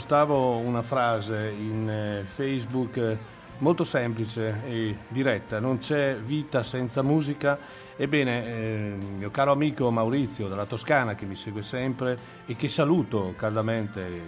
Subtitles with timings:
[0.00, 3.18] postavo una frase in eh, Facebook eh,
[3.58, 7.58] molto semplice e diretta, non c'è vita senza musica.
[7.98, 12.16] Ebbene, eh, mio caro amico Maurizio dalla Toscana che mi segue sempre
[12.46, 14.22] e che saluto caldamente,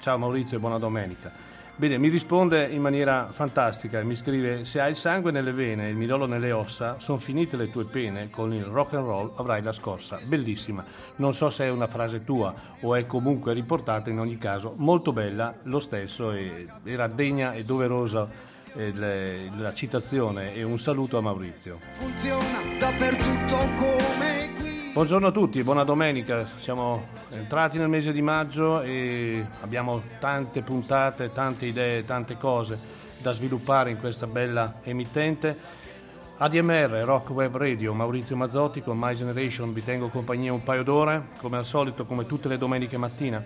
[0.00, 1.47] ciao Maurizio e buona domenica.
[1.78, 5.90] Bene, mi risponde in maniera fantastica, mi scrive se hai il sangue nelle vene e
[5.90, 9.62] il midollo nelle ossa, sono finite le tue pene, con il rock and roll avrai
[9.62, 10.18] la scossa.
[10.26, 10.84] Bellissima,
[11.18, 15.12] non so se è una frase tua o è comunque riportata, in ogni caso molto
[15.12, 18.26] bella lo stesso e era degna e doverosa
[18.74, 21.78] eh, la citazione e un saluto a Maurizio.
[21.90, 24.77] Funziona dappertutto come qui.
[24.98, 26.44] Buongiorno a tutti, buona domenica.
[26.58, 32.76] Siamo entrati nel mese di maggio e abbiamo tante puntate, tante idee, tante cose
[33.18, 35.56] da sviluppare in questa bella emittente.
[36.38, 41.28] ADMR, Rock Web Radio, Maurizio Mazzotti con My Generation vi tengo compagnia un paio d'ore,
[41.38, 43.40] come al solito, come tutte le domeniche mattina.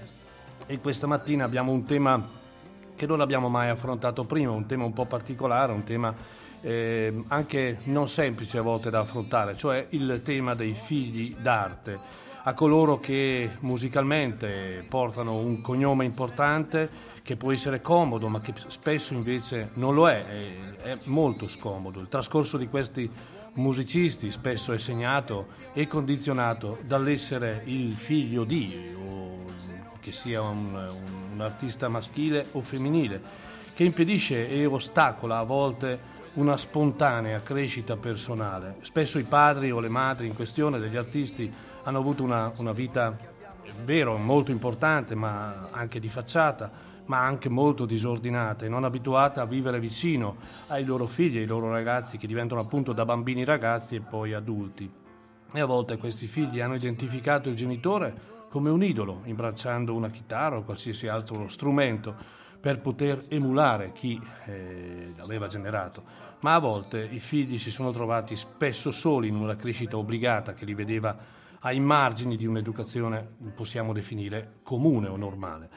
[0.64, 2.26] E questa mattina abbiamo un tema
[2.96, 6.14] che non abbiamo mai affrontato prima, un tema un po' particolare, un tema
[6.62, 11.98] eh, anche non semplice a volte da affrontare, cioè il tema dei figli d'arte,
[12.44, 19.14] a coloro che musicalmente portano un cognome importante che può essere comodo ma che spesso
[19.14, 22.00] invece non lo è, è, è molto scomodo.
[22.00, 23.08] Il trascorso di questi
[23.54, 29.44] musicisti spesso è segnato e condizionato dall'essere il figlio di, o
[30.00, 33.20] che sia un, un, un artista maschile o femminile,
[33.74, 38.76] che impedisce e ostacola a volte una spontanea crescita personale.
[38.82, 43.16] Spesso i padri o le madri in questione degli artisti hanno avuto una, una vita,
[43.62, 46.70] è vero, molto importante, ma anche di facciata,
[47.04, 50.36] ma anche molto disordinata e non abituata a vivere vicino
[50.68, 54.90] ai loro figli, ai loro ragazzi che diventano appunto da bambini ragazzi e poi adulti.
[55.52, 60.56] E a volte questi figli hanno identificato il genitore come un idolo, imbracciando una chitarra
[60.56, 66.04] o qualsiasi altro strumento per poter emulare chi eh, l'aveva generato,
[66.42, 70.64] ma a volte i figli si sono trovati spesso soli in una crescita obbligata che
[70.64, 71.16] li vedeva
[71.58, 75.70] ai margini di un'educazione, possiamo definire, comune o normale.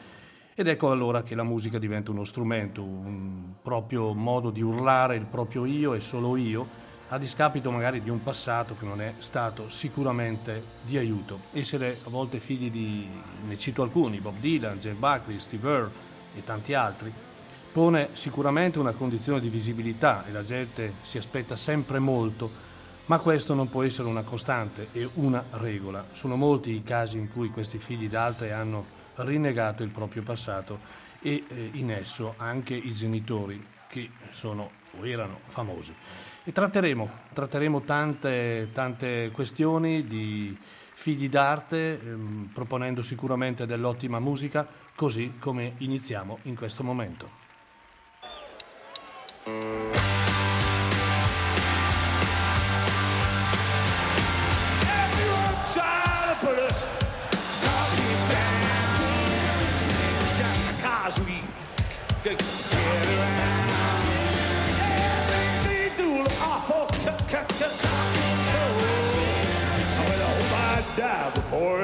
[0.54, 5.26] Ed ecco allora che la musica diventa uno strumento, un proprio modo di urlare il
[5.26, 9.72] proprio io e solo io, a discapito magari di un passato che non è stato
[9.72, 11.40] sicuramente di aiuto.
[11.52, 13.08] Essere a volte figli di,
[13.48, 16.06] ne cito alcuni, Bob Dylan, Jay Buckley, Steve Earle,
[16.36, 17.12] e tanti altri,
[17.72, 22.50] pone sicuramente una condizione di visibilità e la gente si aspetta sempre molto,
[23.08, 26.06] ma questo non può essere una costante e una regola.
[26.14, 28.86] Sono molti i casi in cui questi figli d'altre hanno
[29.16, 30.80] rinnegato il proprio passato
[31.22, 35.94] e eh, in esso anche i genitori che sono o erano famosi.
[36.44, 40.56] E tratteremo, tratteremo tante, tante questioni di
[40.94, 44.66] figli d'arte, ehm, proponendo sicuramente dell'ottima musica,
[44.96, 47.44] così come iniziamo in questo momento.
[62.26, 62.56] die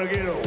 [0.08, 0.41] get old.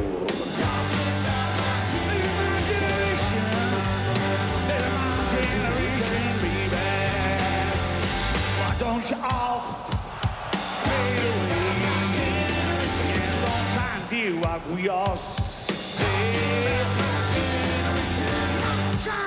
[14.71, 14.89] We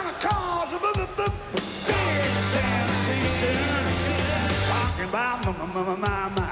[0.10, 1.32] to cause a big.
[4.70, 6.47] Talking about my, my, my, my,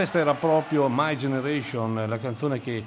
[0.00, 2.82] questa era proprio My Generation, la canzone che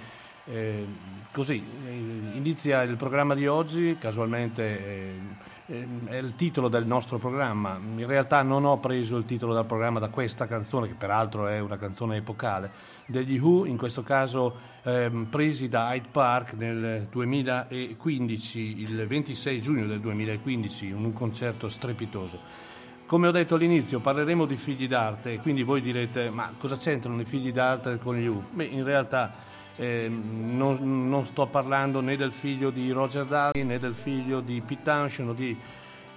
[0.45, 0.87] eh,
[1.31, 1.91] così eh,
[2.33, 5.19] inizia il programma di oggi, casualmente eh,
[5.67, 7.77] ehm, è il titolo del nostro programma.
[7.77, 11.59] In realtà non ho preso il titolo del programma da questa canzone, che peraltro è
[11.59, 12.71] una canzone epocale,
[13.05, 19.85] degli Who, in questo caso ehm, presi da Hyde Park nel 2015, il 26 giugno
[19.85, 22.71] del 2015, in un concerto strepitoso.
[23.05, 27.25] Come ho detto all'inizio, parleremo di figli d'arte, quindi voi direte, ma cosa c'entrano i
[27.25, 28.47] figli d'arte con gli Who?
[28.51, 29.33] Beh, in realtà
[29.75, 34.61] eh, non, non, sto parlando né del figlio di Roger Daltrey né del figlio di
[34.61, 35.57] Pete di...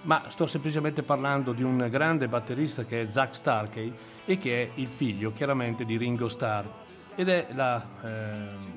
[0.02, 3.92] ma sto semplicemente parlando di un grande batterista che è Zach Starkey
[4.24, 6.66] e che è il figlio chiaramente di Ringo Starr.
[7.16, 8.28] Ed è la, eh,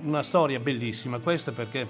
[0.04, 1.88] una storia bellissima questa perché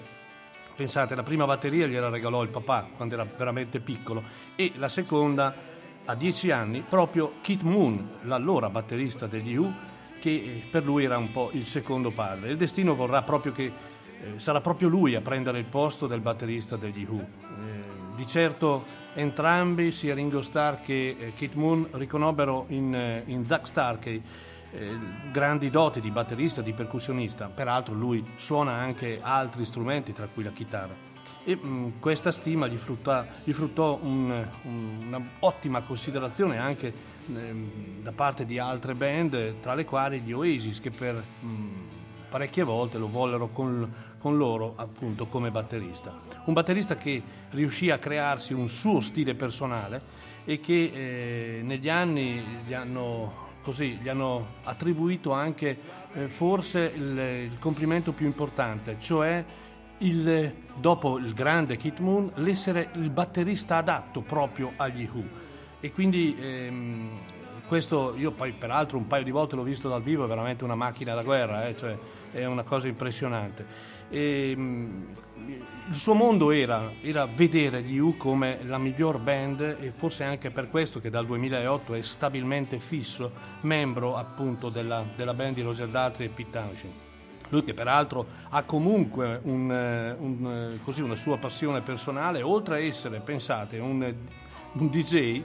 [0.75, 4.23] pensate la prima batteria gliela regalò il papà quando era veramente piccolo
[4.55, 5.68] e la seconda
[6.09, 9.71] a dieci anni proprio Keith Moon, l'allora batterista degli U,
[10.19, 12.49] che eh, per lui era un po' il secondo padre.
[12.49, 13.71] Il destino vorrà proprio che eh,
[14.37, 17.19] sarà proprio lui a prendere il posto del batterista degli Who.
[17.19, 23.45] Eh, di certo entrambi, sia Ringo Starr che eh, Kate Moon, riconobbero in, eh, in
[23.45, 24.19] Zack Starkey
[24.71, 24.97] eh,
[25.31, 27.51] grandi doti di batterista, di percussionista.
[27.53, 31.08] Peraltro lui suona anche altri strumenti, tra cui la chitarra.
[31.43, 38.01] E mh, mm, questa stima gli, frutta, gli fruttò un, un, un'ottima considerazione anche Ehm,
[38.01, 41.87] da parte di altre band, tra le quali gli Oasis, che per mh, mm,
[42.29, 46.17] parecchie volte lo vollero con, con, loro appunto come batterista.
[46.45, 50.01] Un batterista che riuscì a crearsi un suo stile personale
[50.45, 55.77] e che eh, negli anni gli hanno, così, gli hanno attribuito anche
[56.13, 57.17] eh, forse il,
[57.51, 59.43] il, complimento più importante, cioè
[59.99, 65.47] il, dopo il grande Kit Moon, l'essere il batterista adatto proprio agli Who
[65.79, 67.09] e quindi ehm,
[67.67, 70.75] questo io poi peraltro un paio di volte l'ho visto dal vivo, è veramente una
[70.75, 71.97] macchina da guerra, eh, cioè
[72.31, 73.65] è una cosa impressionante.
[74.09, 75.07] E, ehm,
[75.91, 80.51] il suo mondo era, era, vedere gli U come la miglior band e forse anche
[80.51, 85.87] per questo che dal 2008 è stabilmente fisso membro appunto della, della band di Roger
[85.87, 87.08] Daltrey e Pete Townshend.
[87.49, 89.69] Lui che peraltro ha comunque un,
[90.19, 94.13] un, così, una sua passione personale, oltre a essere, pensate, un,
[94.73, 95.43] un DJ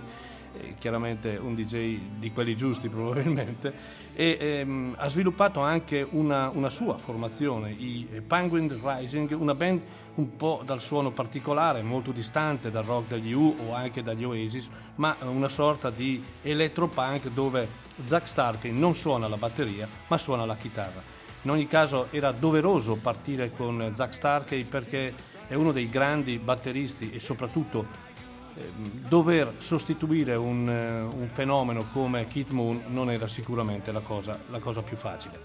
[0.57, 3.73] eh, chiaramente un DJ di quelli giusti probabilmente,
[4.15, 9.81] e ehm, ha sviluppato anche una, una, sua formazione, i Penguin Rising, una band
[10.15, 14.69] un po' dal suono particolare, molto distante dal rock degli U o anche dagli Oasis,
[14.97, 17.67] ma una sorta di electropunk dove
[18.05, 21.14] Zack Starkey non suona la batteria ma suona la chitarra.
[21.45, 25.15] In ogni caso era doveroso partire con Zack Starkey perché
[25.47, 28.13] è uno dei grandi batteristi e soprattutto
[28.57, 34.39] Ehm, dover sostituire un, eh, un, fenomeno come Kit Moon non era sicuramente la cosa,
[34.51, 35.41] la cosa più facile.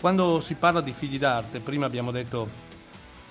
[0.00, 2.64] Quando si parla di figli d'arte, prima abbiamo detto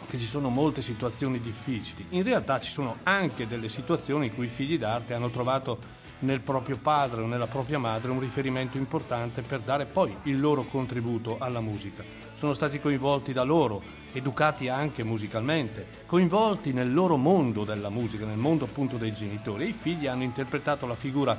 [0.08, 4.46] che ci sono molte situazioni difficili, in realtà ci sono anche delle situazioni in cui
[4.48, 5.78] i figli d'arte hanno trovato
[6.20, 10.64] nel proprio padre o nella propria madre un riferimento importante per dare poi il loro
[10.64, 12.04] contributo alla musica.
[12.36, 13.82] Sono stati coinvolti da loro,
[14.14, 19.70] educati anche musicalmente, coinvolti nel loro mondo della musica, nel mondo appunto dei genitori.
[19.70, 21.36] I figli hanno interpretato la figura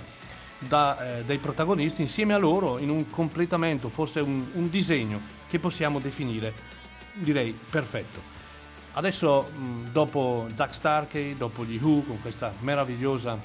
[0.59, 5.59] da, eh, dei protagonisti insieme a loro in un completamento, forse un, un disegno che
[5.59, 6.53] possiamo definire,
[7.15, 8.35] direi, perfetto.
[8.93, 9.51] Adesso,
[9.93, 13.39] dopo Zack Starkey, dopo gli Who, con questa meravigliosa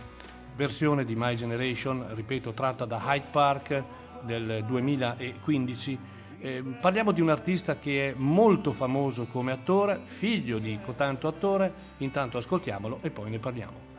[0.61, 3.83] versione di My Generation, ripeto, tratta da Hyde Park
[4.21, 5.97] del 2015,
[6.39, 11.73] eh, parliamo di un artista che è molto famoso come attore, figlio di cotanto attore,
[11.97, 13.89] intanto ascoltiamolo e poi ne parliamo.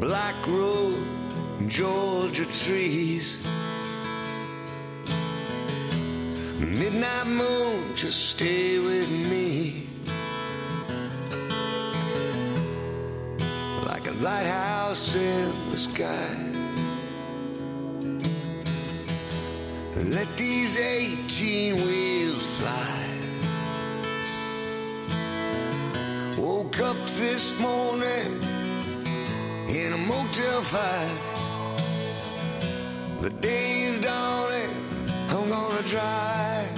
[0.00, 0.89] Black Road,
[1.80, 3.42] Georgia trees
[6.58, 9.88] Midnight moon, just stay with me.
[13.86, 16.36] Like a lighthouse in the sky.
[19.96, 23.06] Let these 18 wheels fly.
[26.36, 28.32] Woke up this morning
[29.66, 31.29] in a Motel 5.
[33.20, 34.70] The day is dawning,
[35.28, 36.68] I'm gonna drive.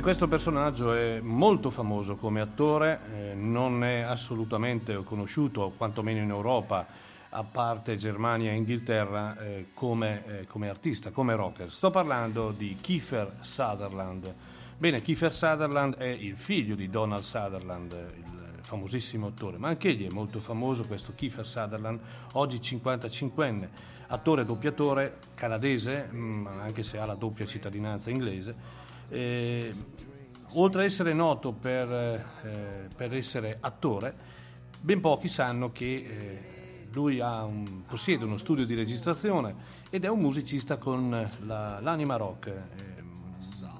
[0.04, 6.86] Questo personaggio è molto famoso come attore, eh, non è assolutamente conosciuto, quantomeno in Europa,
[7.30, 11.72] a parte Germania e Inghilterra, eh, come, eh, come artista, come rocker.
[11.72, 14.30] Sto parlando di Kiefer Sutherland.
[14.76, 20.06] Bene, Kiefer Sutherland è il figlio di Donald Sutherland, il famosissimo attore, ma anche egli
[20.06, 21.98] è molto famoso, questo Kiefer Sutherland,
[22.32, 23.68] oggi 55enne,
[24.08, 28.82] attore doppiatore canadese, mm, anche se ha la doppia cittadinanza inglese.
[29.08, 29.72] Eh,
[30.54, 31.90] oltre ad essere noto per,
[32.44, 34.14] eh, per essere attore,
[34.80, 36.52] ben pochi sanno che eh,
[36.92, 39.54] lui un- possiede uno studio di registrazione
[39.90, 41.10] ed è un musicista con
[41.46, 42.93] la- l'anima rock, eh,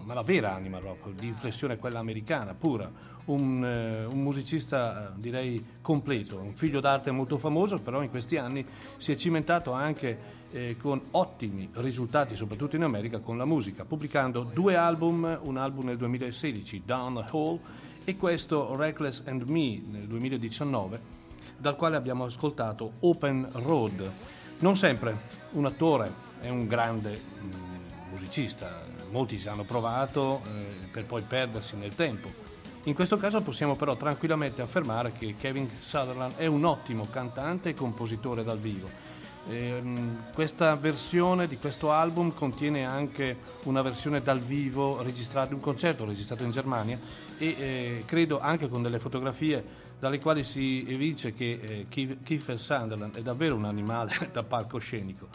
[0.05, 2.91] ma la vera anima rock, di inflessione quella americana, pura.
[3.27, 8.37] Un, eh, un musicista eh, direi completo, un figlio d'arte molto famoso, però in questi
[8.37, 8.65] anni
[8.99, 14.43] si è cimentato anche eh, con ottimi risultati, soprattutto in America, con la musica, pubblicando
[14.43, 17.59] due album, un album nel 2016, Down the Hall,
[18.05, 21.01] e questo Reckless and Me nel 2019,
[21.57, 24.13] dal quale abbiamo ascoltato Open Road.
[24.59, 25.17] Non sempre
[25.53, 28.83] un attore è un grande mm, musicista,
[29.15, 32.29] molti ci hanno provato eh, per poi perdersi nel tempo.
[32.85, 37.75] In questo caso possiamo però tranquillamente affermare che Kevin Sutherland è un ottimo cantante e
[37.75, 38.91] compositore dal vivo.
[39.49, 46.05] Ehm, questa versione di questo album contiene anche una versione dal vivo registrata, un concerto
[46.05, 46.99] registrato in Germania
[47.39, 53.17] e eh, credo anche con delle fotografie dalle quali si evince che eh, Kiefer Sutherland
[53.17, 55.29] è davvero un animale da palcoscenico.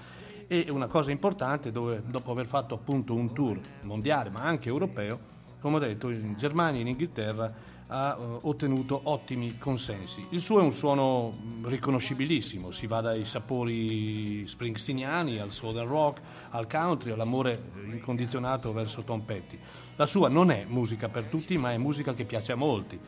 [0.51, 5.19] E una cosa importante, dove, dopo aver fatto appunto un tour mondiale ma anche europeo,
[5.61, 7.53] come ho detto, in Germania e in Inghilterra
[7.85, 10.25] ha eh, ottenuto ottimi consensi.
[10.31, 16.67] Il suo è un suono riconoscibilissimo, si va dai sapori springsteeniani al southern rock, al
[16.67, 19.59] country, all'amore incondizionato verso Tom Petty.
[19.97, 22.99] La sua non è musica per tutti, ma è musica che piace a molti,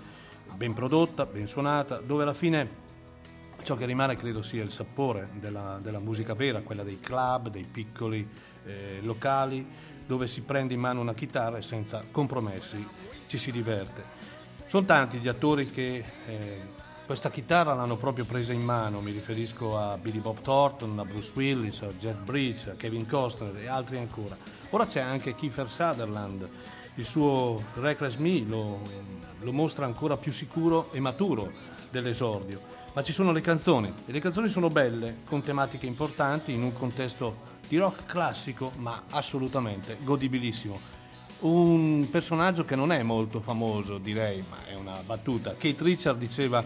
[0.55, 2.80] ben prodotta, ben suonata, dove alla fine
[3.63, 7.63] ciò che rimane credo sia il sapore della, della musica vera, quella dei club, dei
[7.63, 8.27] piccoli
[8.65, 9.65] eh, locali,
[10.05, 12.85] dove si prende in mano una chitarra e senza compromessi
[13.27, 14.03] ci si diverte.
[14.67, 16.61] Sono tanti gli attori che eh,
[17.05, 21.31] questa chitarra l'hanno proprio presa in mano, mi riferisco a Billy Bob Thornton, a Bruce
[21.35, 24.37] Willis, a Jeff Bridge, a Kevin Costner e altri ancora.
[24.69, 26.47] Ora c'è anche Kiefer Sutherland,
[26.95, 28.81] il suo Reckless Me lo,
[29.39, 31.51] lo mostra ancora più sicuro e maturo
[31.89, 32.80] dell'esordio.
[32.93, 36.73] Ma ci sono le canzoni e le canzoni sono belle, con tematiche importanti, in un
[36.73, 40.77] contesto di rock classico, ma assolutamente godibilissimo.
[41.39, 45.51] Un personaggio che non è molto famoso, direi, ma è una battuta.
[45.51, 46.61] Kate Richard diceva: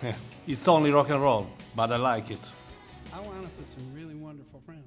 [0.44, 2.40] It's only rock and roll, but I like it.
[3.14, 4.84] I wound up with some really wonderful friends.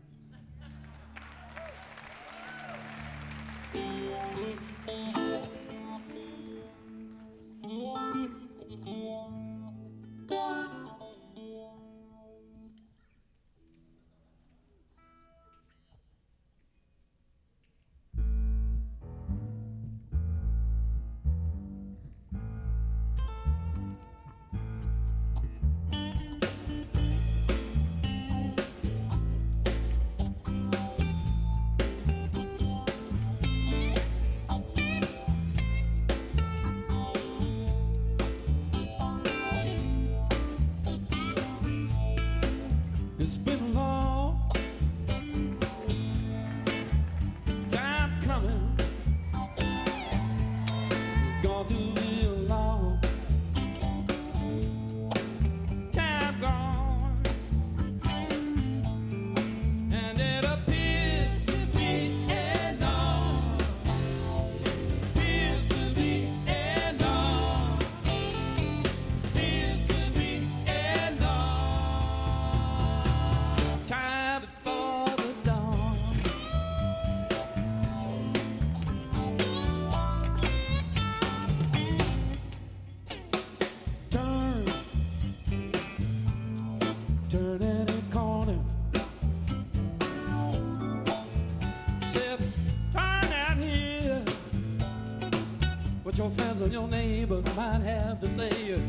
[96.61, 98.79] And your neighbors might have to say.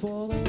[0.00, 0.47] Time before the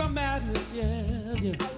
[0.00, 1.69] some madness, yeah, yeah.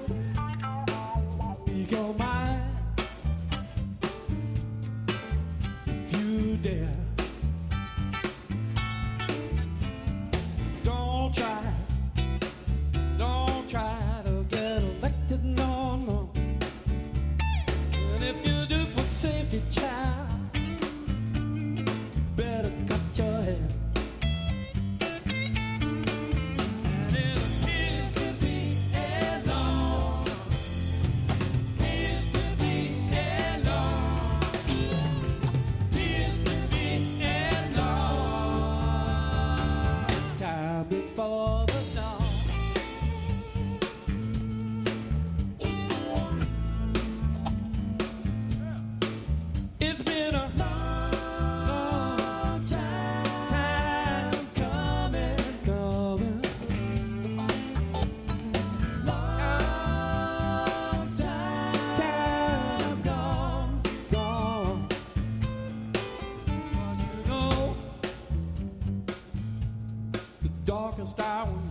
[71.03, 71.62] darkest hours.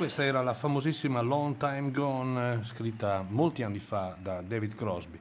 [0.00, 5.20] Questa era la famosissima Long Time Gone, eh, scritta molti anni fa da David Crosby.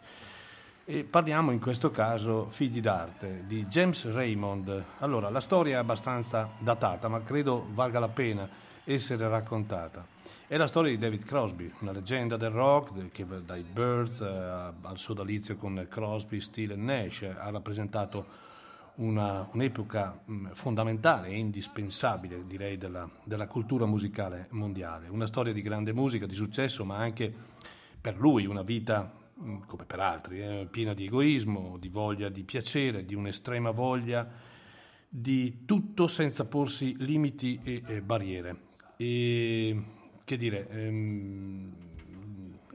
[0.86, 4.86] E parliamo in questo caso, figli d'arte, di James Raymond.
[5.00, 8.48] Allora, la storia è abbastanza datata, ma credo valga la pena
[8.86, 10.06] essere raccontata.
[10.48, 14.98] È la storia di David Crosby, una leggenda del rock che dai Birds eh, al
[14.98, 18.48] sodalizio con Crosby, Steele e Nash ha rappresentato
[19.00, 25.08] una- un'epoca mh, fondamentale e indispensabile, direi, della, della cultura musicale mondiale.
[25.10, 27.34] Una storia di grande musica, di successo, ma anche
[28.00, 32.44] per lui una vita, mh, come per altri, eh, piena di egoismo, di voglia di
[32.44, 34.28] piacere, di un'estrema voglia
[35.12, 38.68] di tutto senza porsi limiti e, e barriere.
[38.98, 39.82] E
[40.24, 41.74] che dire, ehm,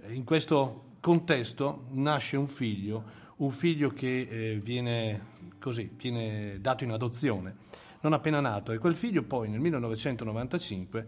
[0.08, 5.32] in questo contesto nasce un figlio, un figlio che eh, viene
[5.64, 7.56] così, viene dato in adozione,
[8.00, 11.06] non appena nato, e quel figlio poi nel 1995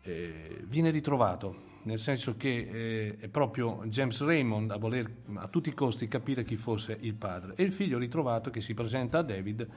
[0.00, 5.68] eh, viene ritrovato, nel senso che eh, è proprio James Raymond a voler a tutti
[5.68, 7.52] i costi capire chi fosse il padre.
[7.56, 9.68] E il figlio ritrovato che si presenta a David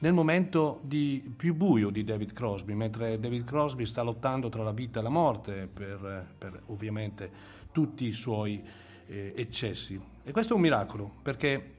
[0.00, 4.72] nel momento di- più buio di David Crosby, mentre David Crosby sta lottando tra la
[4.72, 7.30] vita e la morte per, per ovviamente
[7.72, 8.62] tutti i suoi
[9.06, 9.98] eh, eccessi.
[10.22, 11.78] E questo è un miracolo, perché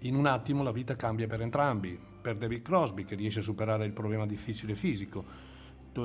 [0.00, 3.84] in un attimo la vita cambia per entrambi, per David Crosby che riesce a superare
[3.84, 5.48] il problema difficile fisico,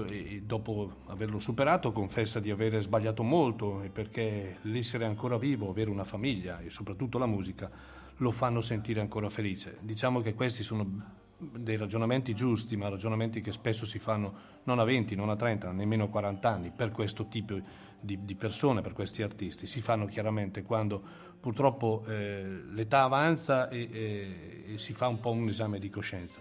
[0.10, 5.92] e dopo averlo superato confessa di avere sbagliato molto e perché l'essere ancora vivo, avere
[5.92, 7.70] una famiglia e soprattutto la musica
[8.18, 9.78] lo fanno sentire ancora felice.
[9.82, 14.84] Diciamo che questi sono dei ragionamenti giusti, ma ragionamenti che spesso si fanno non a
[14.84, 17.60] 20, non a 30, nemmeno a 40 anni per questo tipo
[18.00, 19.68] di, di persone, per questi artisti.
[19.68, 25.30] Si fanno chiaramente quando purtroppo eh, l'età avanza e, e- e si fa un po'
[25.30, 26.40] un esame di coscienza.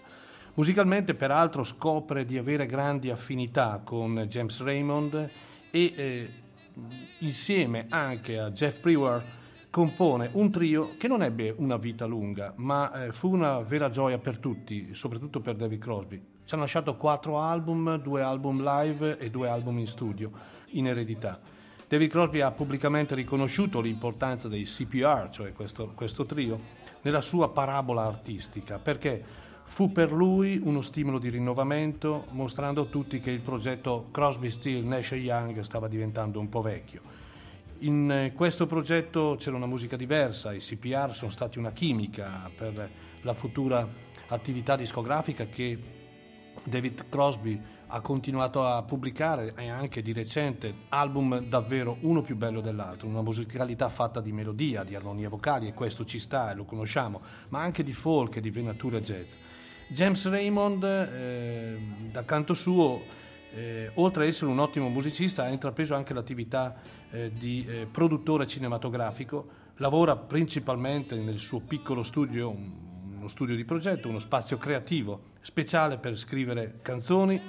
[0.55, 5.31] Musicalmente, peraltro, scopre di avere grandi affinità con James Raymond
[5.71, 6.31] e eh,
[7.19, 9.23] insieme anche a Jeff Brewer
[9.69, 14.17] compone un trio che non ebbe una vita lunga, ma eh, fu una vera gioia
[14.17, 16.17] per tutti, soprattutto per David Crosby.
[16.47, 20.31] Ci hanno lasciato quattro album, due album live e due album in studio,
[20.69, 21.39] in eredità.
[21.95, 26.59] David Crosby ha pubblicamente riconosciuto l'importanza dei CPR, cioè questo, questo trio,
[27.03, 29.23] nella sua parabola artistica, perché
[29.63, 34.85] fu per lui uno stimolo di rinnovamento, mostrando a tutti che il progetto Crosby, Steele,
[34.85, 37.01] Nash Young stava diventando un po' vecchio.
[37.79, 42.91] In eh, questo progetto c'era una musica diversa, i CPR sono stati una chimica per
[43.21, 43.87] la futura
[44.27, 45.79] attività discografica che
[46.65, 52.61] David Crosby ha continuato a pubblicare e anche di recente album davvero uno più bello
[52.61, 56.65] dell'altro, una musicalità fatta di melodia, di armonie vocali e questo ci sta e lo
[56.65, 59.35] conosciamo, ma anche di folk e di venatura jazz.
[59.89, 61.79] James Raymond, eh,
[62.11, 63.03] da canto suo,
[63.55, 66.77] eh, oltre ad essere un ottimo musicista, ha intrapreso anche l'attività
[67.11, 72.93] eh, di eh, produttore cinematografico, lavora principalmente nel suo piccolo studio, un-
[73.25, 77.41] uno studio di progetto, uno spazio creativo speciale per scrivere canzoni,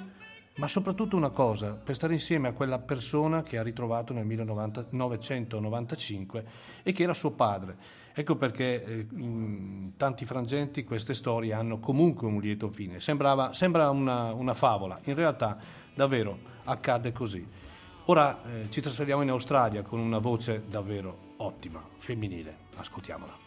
[0.56, 6.44] ma soprattutto una cosa, per stare insieme a quella persona che ha ritrovato nel 1995
[6.82, 8.04] e che era suo padre.
[8.14, 13.00] Ecco perché eh, in tanti frangenti queste storie hanno comunque un lieto fine.
[13.00, 15.58] Sembrava, sembra una, una favola, in realtà
[15.94, 17.46] davvero accade così.
[18.06, 22.64] Ora eh, ci trasferiamo in Australia con una voce davvero ottima, femminile.
[22.76, 23.44] Ascoltiamola.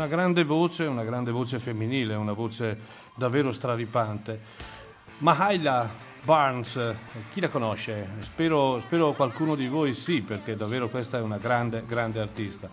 [0.00, 2.78] Una grande voce, una grande voce femminile, una voce
[3.14, 4.40] davvero straripante.
[5.18, 5.90] Mahaila
[6.22, 6.96] Barnes, eh,
[7.30, 8.08] chi la conosce?
[8.20, 12.70] Spero, spero qualcuno di voi sì, perché davvero questa è una grande, grande artista.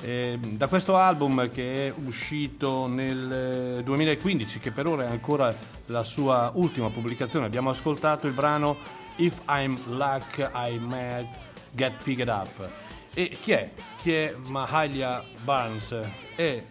[0.00, 5.54] Eh, da questo album che è uscito nel eh, 2015, che per ora è ancora
[5.86, 8.76] la sua ultima pubblicazione, abbiamo ascoltato il brano
[9.16, 11.28] If I'm Luck I Might
[11.70, 12.83] Get Picked Up.
[13.14, 13.72] E chi è?
[14.02, 15.98] Chi è Mahalia Barnes?
[16.34, 16.62] È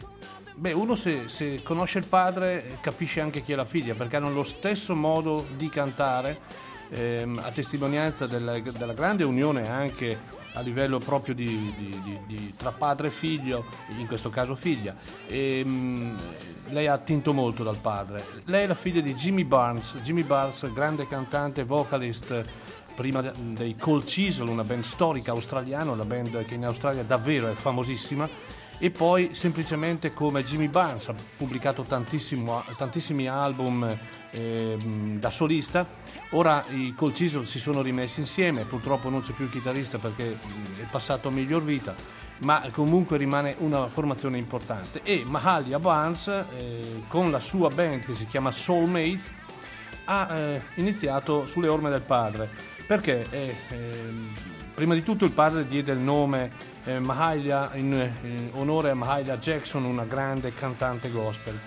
[0.55, 4.31] Beh, uno se, se conosce il padre capisce anche chi è la figlia, perché hanno
[4.31, 6.39] lo stesso modo di cantare,
[6.89, 12.71] ehm, a testimonianza della, della grande unione anche a livello proprio di, di- di- tra
[12.71, 13.65] padre e figlio,
[13.97, 14.95] in questo caso figlia.
[15.27, 16.15] Ehm,
[16.69, 18.23] lei ha attinto molto dal padre.
[18.45, 22.45] Lei è la figlia di Jimmy Barnes, Jimmy Barnes, grande cantante, vocalist
[22.95, 27.49] prima de- dei Cold Chisel, una band storica australiana, una band che in Australia davvero
[27.49, 28.27] è famosissima
[28.77, 33.97] e poi semplicemente come Jimmy Barnes ha pubblicato tantissimi album
[34.31, 35.87] ehm, da solista
[36.31, 38.65] ora i Cold Chisel si sono rimessi insieme.
[38.65, 41.95] Purtroppo non c'è più il chitarrista perché mm, è passato a miglior vita
[42.39, 45.01] ma comunque rimane una formazione importante.
[45.03, 49.31] E Mahalia Barnes eh, con la sua band che si chiama Soulmates
[50.05, 54.27] ha eh, iniziato sulle orme del padre perché eh, ehm,
[54.73, 56.51] prima di tutto il padre diede il nome
[56.85, 61.57] eh, Mahalia in, in onore a Mahalia Jackson, una grande cantante gospel.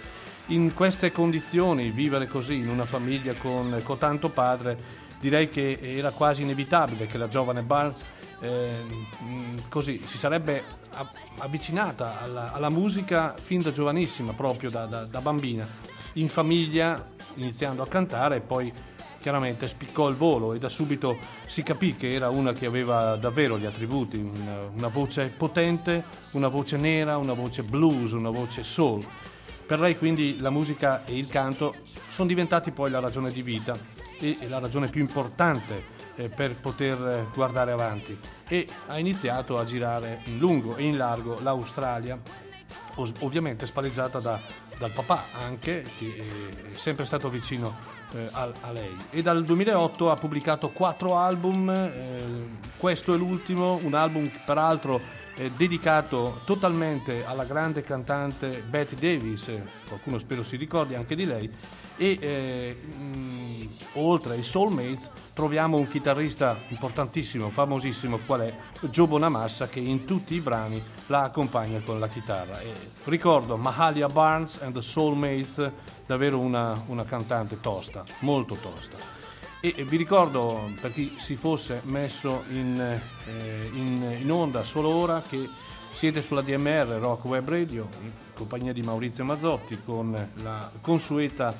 [0.48, 6.10] In queste condizioni, vivere così in una famiglia con, con tanto padre, direi che era
[6.10, 8.04] quasi inevitabile che la giovane Barnes
[8.40, 8.84] eh,
[9.68, 10.62] così si sarebbe
[11.38, 15.66] avvicinata alla, alla musica fin da giovanissima, proprio da, da- da bambina,
[16.14, 17.04] in famiglia,
[17.34, 18.72] iniziando a cantare e poi
[19.26, 23.58] chiaramente spiccò il volo e da subito si capì che era una che aveva davvero
[23.58, 26.04] gli attributi, una, una voce potente,
[26.34, 29.04] una voce nera, una voce blues, una voce soul.
[29.66, 31.74] Per lei quindi la musica e il canto
[32.06, 33.76] sono diventati poi la ragione di vita
[34.20, 35.82] e la ragione più importante
[36.14, 38.16] eh, per poter guardare avanti
[38.46, 42.16] e ha iniziato a girare in lungo e in largo l'Australia
[42.94, 44.40] ovviamente spalleggiata da-
[44.78, 46.14] dal papà anche, che
[46.68, 48.94] è sempre stato vicino eh, a, a lei.
[49.10, 55.00] E dal 2008 ha pubblicato quattro album, eh, questo è l'ultimo, un album che peraltro
[55.36, 61.26] è dedicato totalmente alla grande cantante Betty Davis, eh, qualcuno spero si ricordi anche di
[61.26, 61.50] lei,
[61.98, 68.54] e eh, mh, oltre ai Soulmates troviamo un chitarrista importantissimo, famosissimo, qual è
[68.88, 72.60] Joe Bonamassa, che in tutti i brani la accompagna con la chitarra.
[72.60, 72.72] E
[73.04, 75.70] ricordo Mahalia Barnes and the Soulmates,
[76.06, 79.15] davvero una, una cantante tosta, molto tosta.
[79.60, 85.22] E vi ricordo, per chi si fosse messo in, eh, in- in onda solo ora,
[85.26, 85.48] che
[85.92, 91.54] siete sulla DMR Rock Web Radio, in compagnia di Maurizio Mazzotti, con la consueta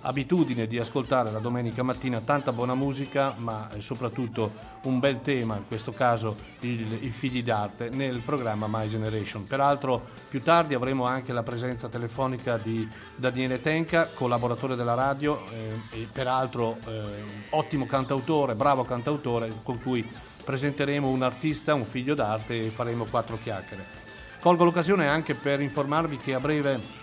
[0.00, 5.56] abitudine di ascoltare la domenica mattina tanta buona musica, ma eh, soprattutto un bel tema,
[5.56, 9.46] in questo caso il- i figli d'arte, nel programma My Generation.
[9.46, 16.00] Peraltro più tardi avremo anche la presenza telefonica di Daniele Tenca, collaboratore della radio eh,
[16.00, 20.04] e peraltro eh, ottimo cantautore, bravo cantautore, con cui
[20.44, 24.00] presenteremo un artista, un figlio d'arte e faremo quattro chiacchiere.
[24.40, 27.00] Colgo l'occasione anche per informarvi che a breve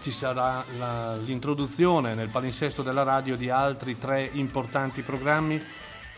[0.00, 5.62] ci sarà la- l'introduzione nel palinsesto della radio di altri tre importanti programmi,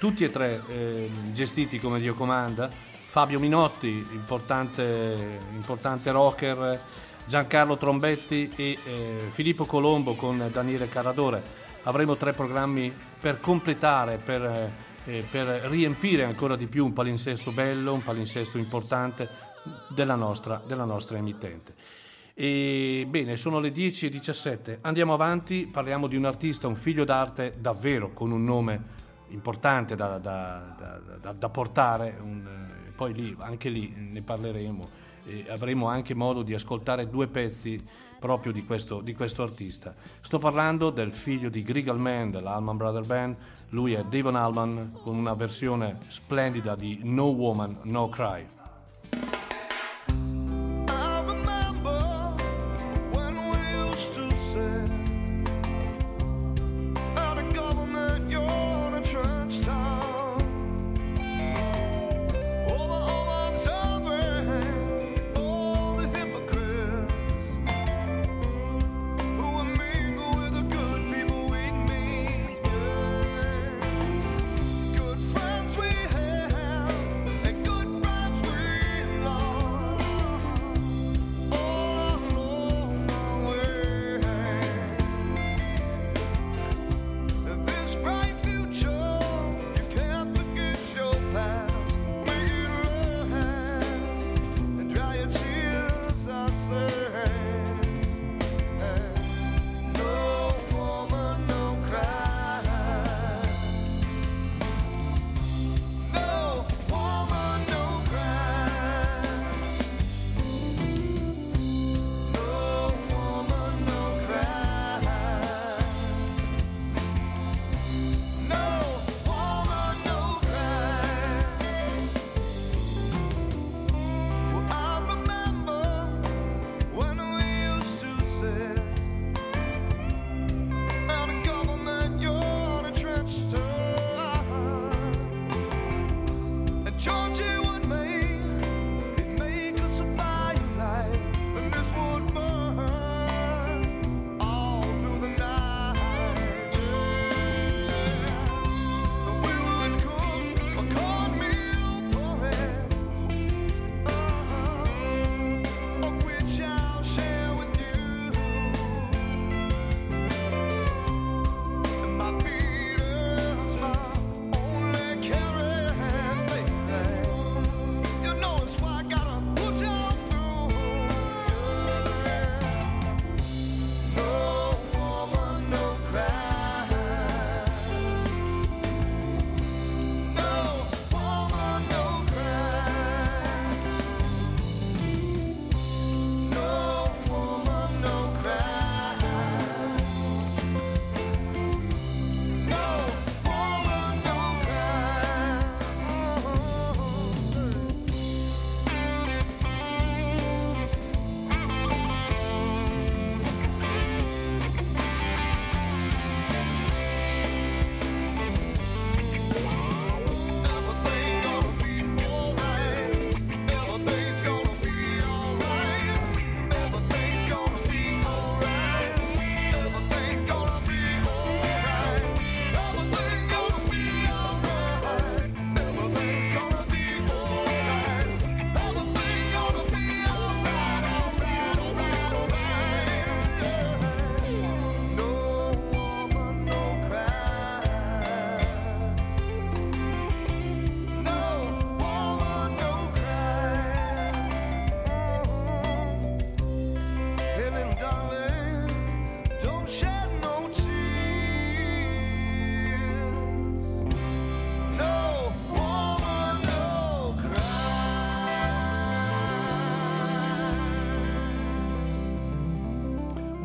[0.04, 2.70] tutti e tre eh, gestiti come Dio comanda.
[3.06, 6.78] Fabio Minotti, importante, importante rocker,
[7.24, 11.42] Giancarlo Trombetti e eh, Filippo Colombo con Daniele Carradore.
[11.84, 14.70] Avremo tre programmi per completare, per,
[15.06, 19.26] eh, per riempire ancora di più un palinsesto bello, un palinsesto importante
[19.88, 21.72] della nostra, della nostra emittente.
[22.34, 28.12] E bene, sono le 10.17, andiamo avanti, parliamo di un artista, un figlio d'arte davvero
[28.12, 29.03] con un nome
[29.34, 30.74] importante da, da-
[31.20, 34.88] da- da- portare, un, eh, poi lì, anche lì ne parleremo
[35.26, 37.82] e avremo anche modo di ascoltare due pezzi
[38.18, 39.94] proprio di questo, di questo artista.
[40.20, 43.36] Sto parlando del figlio di Greg Allman dell'Allman Brother Band,
[43.70, 48.46] lui è Devon Allman con una versione splendida di No Woman, No Cry.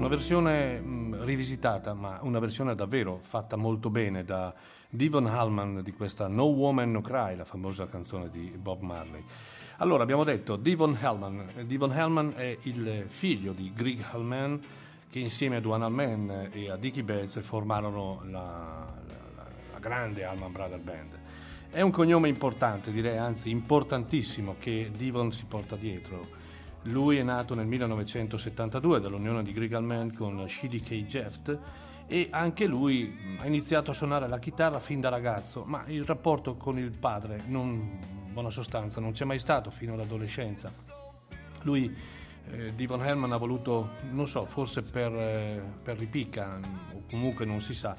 [0.10, 4.54] Versione mh, rivisitata, ma una versione davvero fatta molto bene da
[4.90, 9.24] Devon Hallman di questa No Woman No Cry, la famosa canzone di Bob Marley.
[9.78, 11.64] Allora, abbiamo detto Devon Hellman.
[11.66, 14.60] Devon Hellman è il figlio di Greg Hellman
[15.10, 20.52] che insieme a Duane Allman e a Dickie Betts formarono la, la, la grande Allman
[20.52, 21.18] Brother Band.
[21.70, 26.38] È un cognome importante, direi anzi importantissimo, che Devon si porta dietro.
[26.90, 30.94] Lui è nato nel 1972 dall'unione di Greg Allman con Shidi K.
[31.06, 31.60] Jeft
[32.08, 36.56] e anche lui ha iniziato a suonare la chitarra fin da ragazzo, ma il rapporto
[36.56, 38.00] con il padre, in
[38.32, 40.72] buona sostanza, non c'è mai stato fino all'adolescenza.
[41.62, 41.96] Lui,
[42.50, 46.60] eh, Devon Herman, ha voluto, non so, forse per, eh, per ripicca
[46.94, 47.96] o comunque non si sa,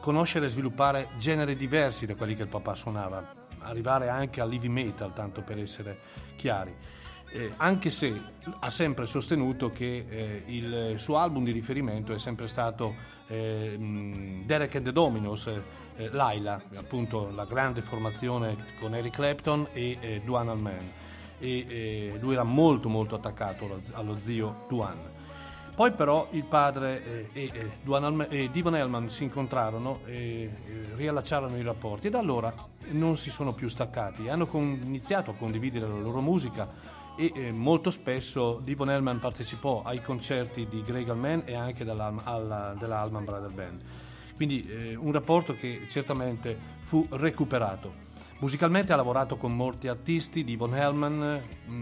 [0.00, 3.26] conoscere e sviluppare generi diversi da quelli che il papà suonava,
[3.60, 5.98] arrivare anche all'heavy metal, tanto per essere
[6.36, 6.76] chiari.
[7.36, 8.14] Eh, anche se
[8.60, 12.94] ha sempre sostenuto che eh, il suo album di riferimento è sempre stato
[13.26, 13.76] eh,
[14.46, 20.20] Derek and the Dominos, eh, Laila, appunto la grande formazione con Eric Clapton e eh,
[20.24, 20.92] Duane Allman.
[21.40, 25.22] E eh, lui era molto molto attaccato allo, allo zio Duane.
[25.74, 27.50] Poi però il padre e,
[27.82, 30.48] Devon Hellman si incontrarono e,
[30.94, 32.54] riallacciarono i rapporti e da allora
[32.90, 34.28] non si sono più staccati.
[34.28, 40.02] Hanno iniziato a condividere la loro musica e eh, molto spesso Devon Hellman partecipò ai
[40.02, 43.82] concerti di Greg Allman e anche della Allman Brother Band.
[44.34, 48.02] Quindi eh, un rapporto che certamente fu recuperato.
[48.38, 51.72] Musicalmente ha lavorato con molti artisti, Devon Hellman, mh,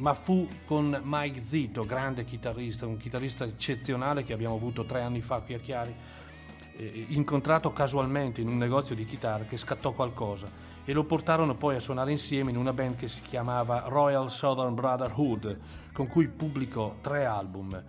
[0.00, 5.20] ma fu con Mike Zito, grande chitarrista, un chitarrista eccezionale che abbiamo avuto tre anni
[5.20, 5.94] fa qui a Chiari,
[6.78, 11.76] eh, incontrato casualmente in un negozio di chitarre che scattò qualcosa e lo portarono poi
[11.76, 15.58] a suonare insieme in una band che si chiamava Royal Southern Brotherhood,
[15.92, 17.82] con cui pubblicò tre album.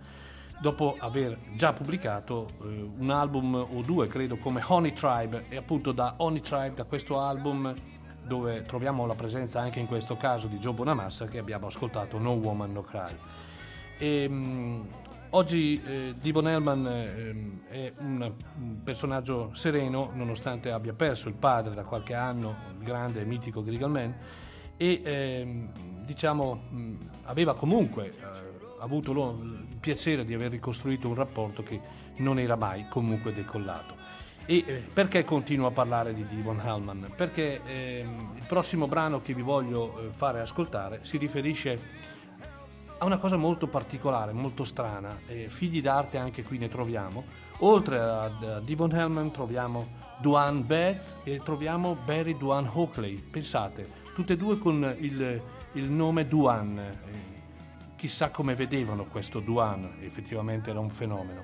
[0.60, 5.90] Dopo aver già pubblicato eh, un album o due, credo, come Honey Tribe, e appunto
[5.90, 7.74] da Honey Tribe, da questo album,
[8.24, 12.32] dove troviamo la presenza anche in questo caso di Joe Bonamassa, che abbiamo ascoltato No
[12.34, 13.16] Woman No Cry.
[13.98, 14.86] E, mh,
[15.34, 21.72] Oggi eh, Devon Hellman eh, è un, un, personaggio sereno, nonostante abbia perso il padre
[21.72, 24.14] da qualche anno, il grande e mitico Grigal Man,
[24.76, 25.68] e eh,
[26.04, 28.14] diciamo mh, aveva comunque eh,
[28.80, 31.80] avuto lo, il piacere di aver ricostruito un rapporto che
[32.16, 33.94] non era mai comunque decollato.
[34.44, 37.10] E eh, perché continuo a parlare di Devon Hellman?
[37.16, 42.10] Perché ehm, il prossimo brano che vi voglio eh, fare ascoltare si riferisce
[43.02, 47.24] ha una cosa molto particolare, molto strana, eh, figli d'arte anche qui ne troviamo.
[47.58, 49.88] Oltre a, a Devon Hellman troviamo
[50.20, 53.16] Duane Betts e troviamo Barry Duane Hockley.
[53.16, 55.42] Pensate, tutte e due con il,
[55.72, 57.00] il nome Duane.
[57.96, 61.42] Chissà come vedevano questo Duane, effettivamente era un fenomeno.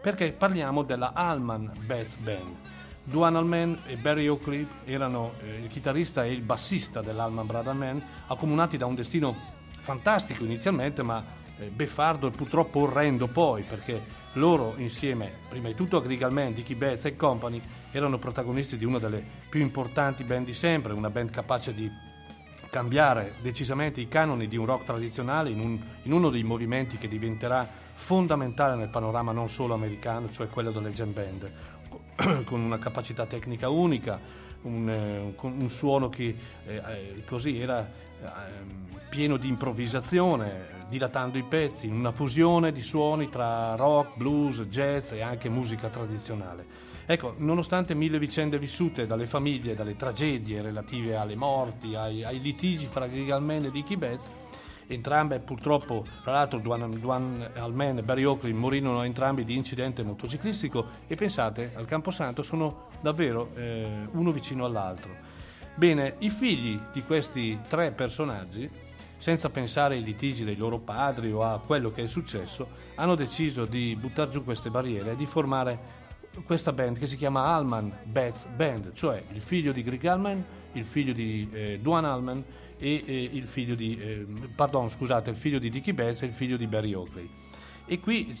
[0.00, 2.56] Perché parliamo della Allman Betts Band.
[3.02, 8.00] Duane Allman e Barry Oakley erano eh, il chitarrista e il bassista dell'Allman Brother Man,
[8.28, 9.34] accomunati da un destino
[9.82, 11.22] fantastico inizialmente, ma
[11.58, 14.00] eh, beffardo e purtroppo orrendo poi, perché
[14.34, 17.60] loro insieme, prima di tutto a Grigal Man, Dickie Betts e Company,
[17.90, 21.90] erano protagonisti di una delle più importanti band di sempre, una band capace di
[22.70, 27.08] cambiare decisamente i canoni di un rock tradizionale in, un, in uno dei movimenti che
[27.08, 31.52] diventerà fondamentale nel panorama non solo americano, cioè quello delle jam band,
[32.44, 34.18] con una capacità tecnica unica,
[34.62, 36.34] un, eh, un suono che
[36.66, 38.81] eh, eh così era Ehm,
[39.12, 45.12] pieno di improvvisazione, dilatando i pezzi in una fusione di suoni tra rock, blues, jazz
[45.12, 46.64] e anche musica tradizionale.
[47.04, 52.86] Ecco, nonostante mille vicende vissute dalle famiglie, dalle tragedie relative alle morti, ai, ai litigi
[52.86, 54.30] fra Grigalman e Dickie Betts,
[54.86, 60.86] entrambe purtroppo, tra l'altro Duane, Duane Allman e Barry Oakley morirono entrambi di incidente motociclistico
[61.06, 65.10] e pensate, al Camposanto sono davvero eh, uno vicino all'altro.
[65.74, 68.81] Bene, i figli di questi tre personaggi,
[69.22, 72.66] senza pensare ai litigi dei loro padri o a quello che è successo,
[72.96, 75.78] hanno deciso di buttare giù queste barriere e di formare
[76.44, 80.84] questa band che si chiama Allman Betts Band, cioè il figlio di Greg Allman, il
[80.84, 82.44] figlio di eh, Duane Allman
[82.76, 86.32] e eh, il figlio di, eh, pardon, scusate, il figlio di Dickie Betts e il
[86.32, 87.30] figlio di Barry Oakley.
[87.86, 88.36] E qui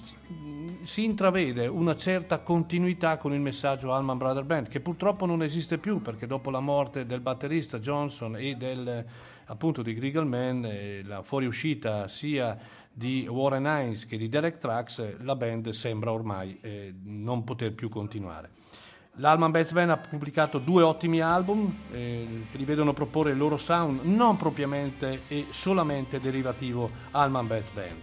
[0.82, 5.78] si intravede una certa continuità con il messaggio Allman Brother Band che purtroppo non esiste
[5.78, 9.04] più perché dopo la morte del batterista Johnson e del,
[9.52, 12.58] appunto di Grigal Man eh, la fuoriuscita sia
[12.90, 17.88] di Warren Hines che di Derek Trax la band sembra ormai eh, non poter più
[17.88, 18.50] continuare.
[19.16, 23.58] L'Alman Bass Band ha pubblicato due ottimi album eh, che li vedono proporre il loro
[23.58, 27.96] sound non propriamente e solamente derivativo Alman Bass Band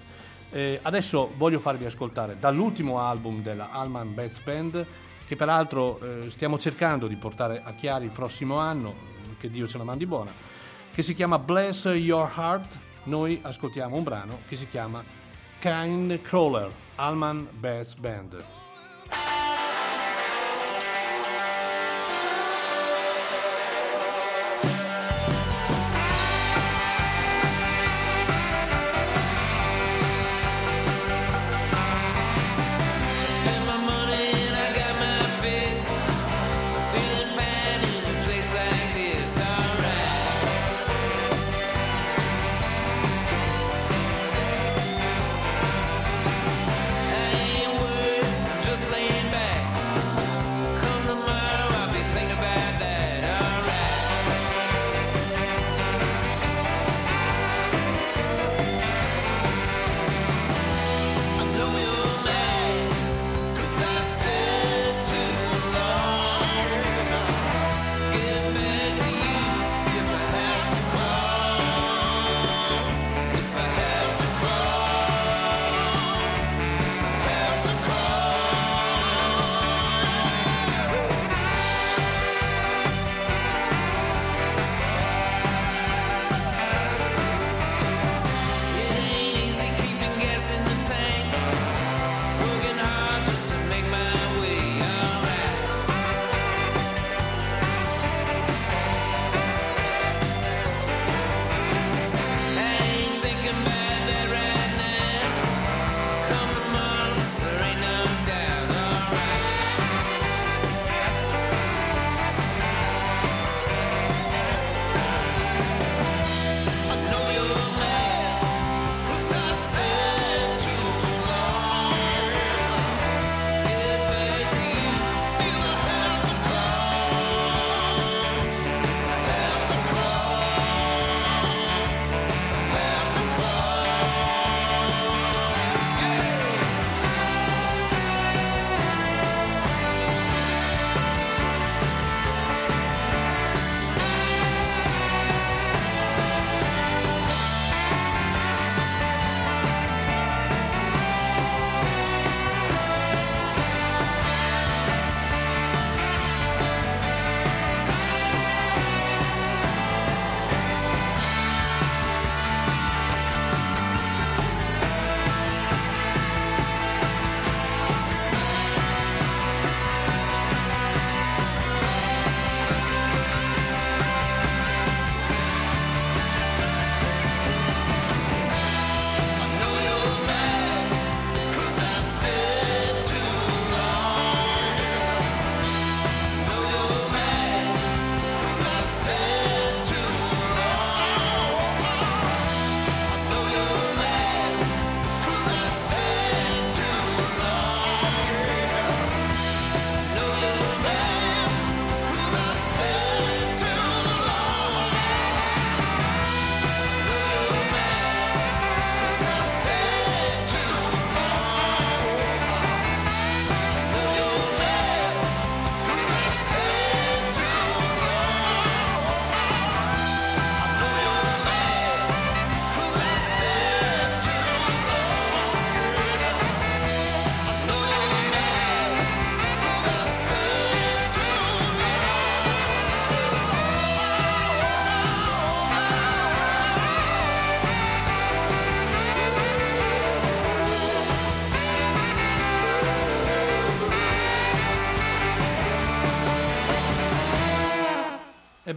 [0.52, 4.86] Eh, adesso voglio farvi ascoltare dall'ultimo album della Alman Bass Band,
[5.28, 8.94] che peraltro eh, stiamo cercando di portare a chiari il prossimo anno,
[9.40, 10.32] che Dio ce la mandi buona,
[11.00, 12.78] che si chiama Bless Your Heart.
[13.04, 15.02] Noi ascoltiamo un brano che si chiama
[15.60, 18.59] Kind Crawler, Alman Bass Band.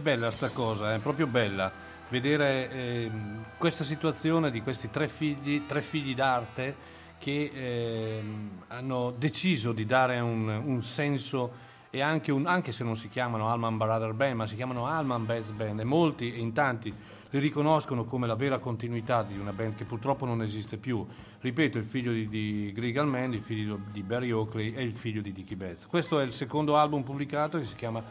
[0.03, 1.71] Bella sta cosa, è proprio bella
[2.09, 6.75] vedere ehm, questa situazione di questi tre figli, tre figli d'arte
[7.17, 12.97] che ehm, hanno deciso di dare un, un senso e anche, un- anche se non
[12.97, 16.51] si chiamano Alman Brother Band, ma si chiamano Alman Bass Band e molti e in
[16.51, 16.93] tanti
[17.29, 21.03] li riconoscono come la vera continuità di una band che purtroppo non esiste più.
[21.39, 25.21] Ripeto, il figlio di, di Greg Allman, il figlio di Barry Oakley e il figlio
[25.21, 25.87] di Dickie Betts.
[25.87, 28.03] Questo è il secondo album pubblicato che si chiama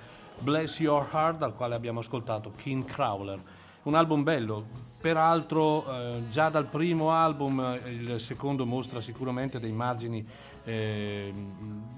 [0.43, 3.41] Bless Your Heart, dal quale abbiamo ascoltato King Crawler.
[3.85, 4.67] Un album bello,
[5.01, 10.25] peraltro eh, già dal primo album eh, il secondo mostra sicuramente dei margini
[10.65, 11.33] eh,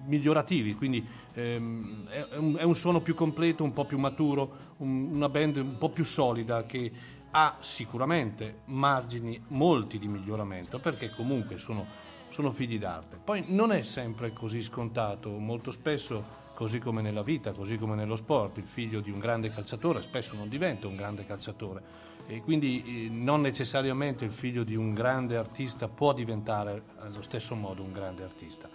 [0.05, 5.11] migliorativi, quindi ehm, è un, è un suono più completo, un po' più maturo, un-
[5.12, 6.92] una band un po' più solida che
[7.30, 11.86] ha sicuramente margini molti di miglioramento perché comunque sono,
[12.28, 13.18] sono figli d'arte.
[13.22, 18.17] Poi non è sempre così scontato, molto spesso, così come nella vita, così come nello
[18.17, 22.13] sport, il figlio di un grande calciatore spesso non diventa un grande calciatore.
[22.27, 27.55] E quindi eh, non necessariamente il figlio di un grande artista può diventare allo stesso
[27.55, 28.69] modo un grande artista.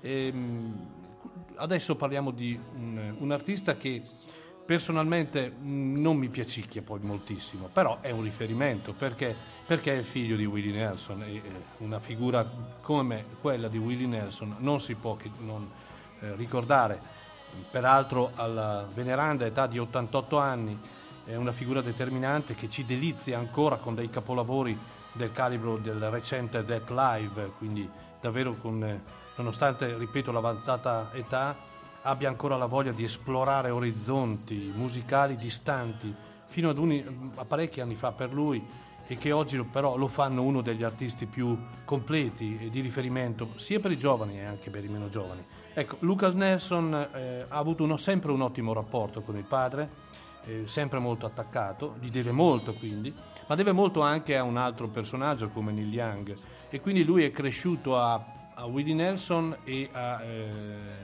[0.00, 0.88] Ehm,
[1.56, 4.02] adesso parliamo di un, un artista che
[4.64, 8.92] personalmente mh, non mi piacicchia poi moltissimo, però è un riferimento.
[8.92, 11.42] Perché, perché è il figlio di Willie Nelson e eh,
[11.78, 12.48] una figura
[12.80, 15.70] come quella di Willie Nelson non si può che non
[16.20, 17.13] eh, ricordare,
[17.70, 20.78] peraltro alla veneranda età di 88 anni,
[21.24, 24.78] è una figura determinante che ci delizia ancora con dei capolavori
[25.12, 27.88] del calibro del recente Death Live, quindi
[28.20, 29.02] davvero con, eh,
[29.36, 31.56] nonostante, ripeto, l'avanzata età,
[32.02, 36.14] abbia ancora la voglia di esplorare orizzonti musicali distanti,
[36.46, 38.62] fino ad uni- a parecchi anni fa per lui,
[39.06, 43.80] e che oggi però lo fanno uno degli artisti più completi e di riferimento, sia
[43.80, 45.44] per i giovani e anche per i meno giovani.
[45.76, 49.88] Ecco, Lucas Nelson eh, ha avuto uno- sempre un ottimo rapporto con il padre,
[50.44, 53.12] eh, sempre molto attaccato, gli deve molto quindi,
[53.48, 56.32] ma deve molto anche a un altro personaggio come Neil Young.
[56.70, 60.48] E quindi lui è cresciuto a, a Willie Nelson e a eh,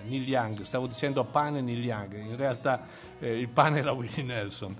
[0.06, 2.86] Neil Young, stavo dicendo a pane e Neil Young, in realtà
[3.18, 4.76] eh, il pane era Willie Nelson.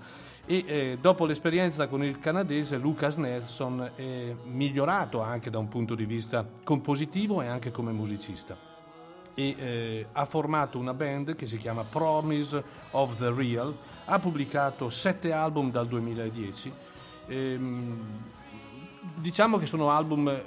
[0.47, 5.97] E eh, dopo l'esperienza con il canadese, Lucas Nelson è migliorato anche da un punto
[5.97, 8.70] di vista compositivo e anche come musicista
[9.35, 12.63] e eh, ha formato una band che si chiama Promise
[12.93, 13.77] of the Real,
[14.07, 16.73] ha pubblicato sette album dal 2010,
[17.27, 17.99] ehm,
[19.17, 20.41] diciamo che sono album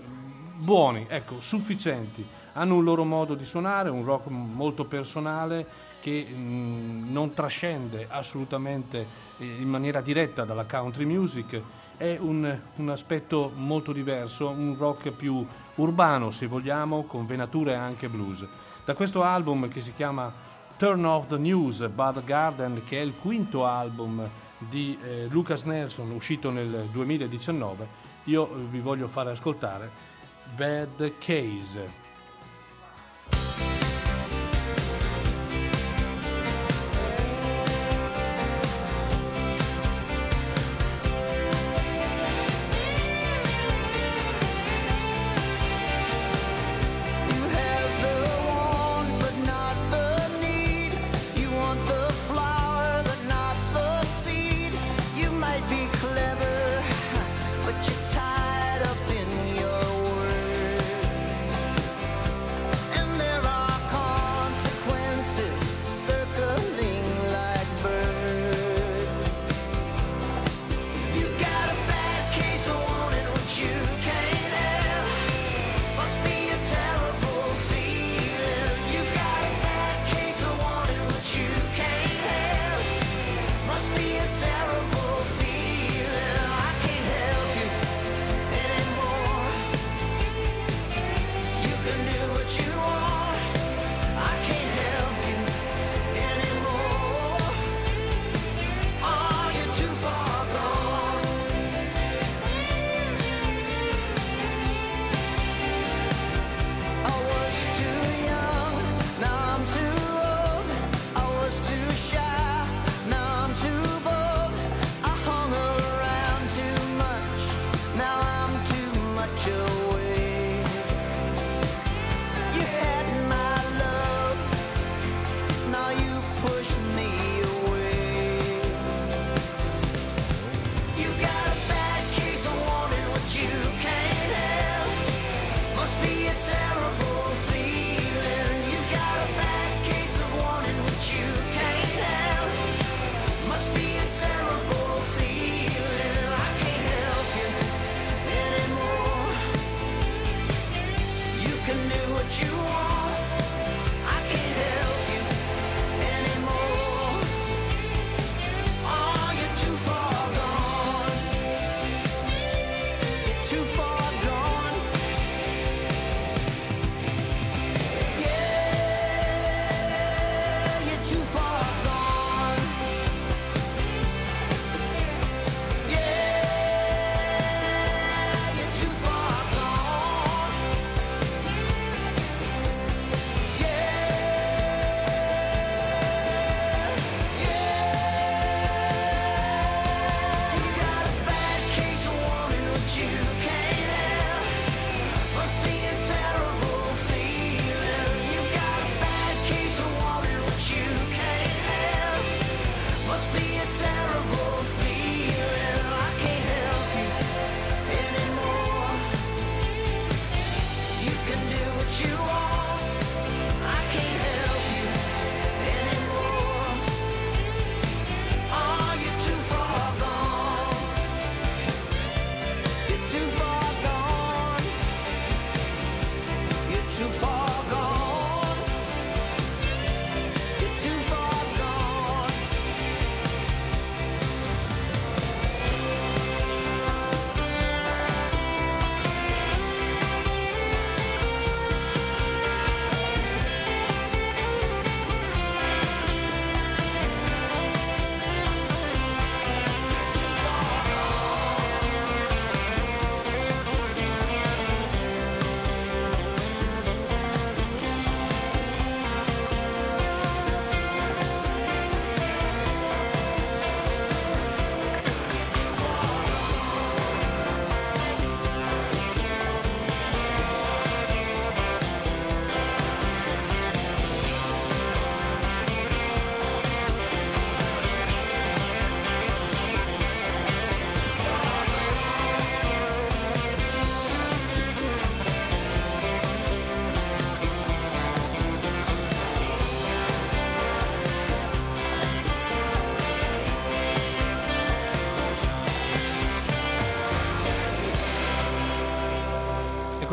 [0.55, 7.11] buoni, ecco, sufficienti, hanno un loro modo di suonare, un rock molto personale che mh,
[7.11, 9.05] non trascende assolutamente
[9.37, 11.61] eh, in maniera diretta dalla country music,
[11.97, 18.09] è un, un aspetto molto diverso, un rock più urbano se vogliamo, con venature anche
[18.09, 18.45] blues.
[18.85, 20.29] Da questo album che si chiama
[20.75, 26.11] Turn Off the News, Bad Garden, che è il quinto album di eh, Lucas Nelson
[26.11, 27.87] uscito nel 2019,
[28.25, 29.89] io vi voglio fare ascoltare
[30.53, 32.02] Bad Case.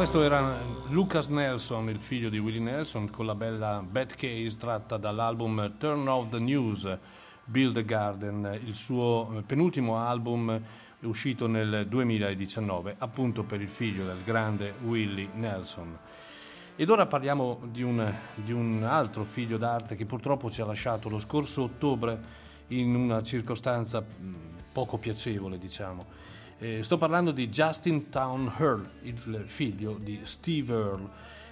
[0.00, 4.96] Questo era Lucas Nelson, il figlio di Willie Nelson, con la bella Bad Case tratta
[4.96, 6.98] dall'album Turn Off the News,
[7.44, 10.58] Build a Garden, il suo penultimo album
[11.00, 15.98] uscito nel 2019, appunto per il figlio del grande Willie Nelson.
[16.76, 21.10] Ed ora parliamo di un, di un altro figlio d'arte che purtroppo ci ha lasciato
[21.10, 22.18] lo scorso ottobre
[22.68, 24.34] in una circostanza mh,
[24.72, 26.29] poco piacevole, diciamo.
[26.62, 31.08] Eh, sto parlando di Justin Town Earl, il figlio di Steve Earle.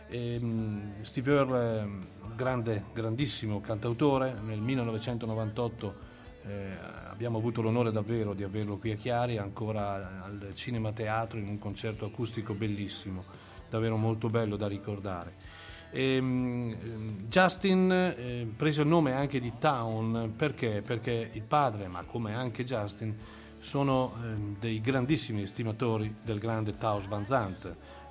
[0.09, 2.07] Ehm, Steve Earle, ehm,
[2.37, 5.95] grande, grandissimo cantautore, nel 1998
[6.47, 6.77] eh,
[7.09, 11.59] abbiamo avuto l'onore davvero di averlo qui a Chiari, ancora al Cinema Teatro in un
[11.59, 13.25] concerto acustico bellissimo,
[13.71, 15.37] davvero molto bello da ricordare.
[15.91, 20.83] Ehm, Justin eh, prese il nome anche di Town perché?
[20.85, 23.17] Perché il padre, ma come anche Justin,
[23.61, 27.65] sono ehm, dei grandissimi estimatori del grande Taos Van Zandt,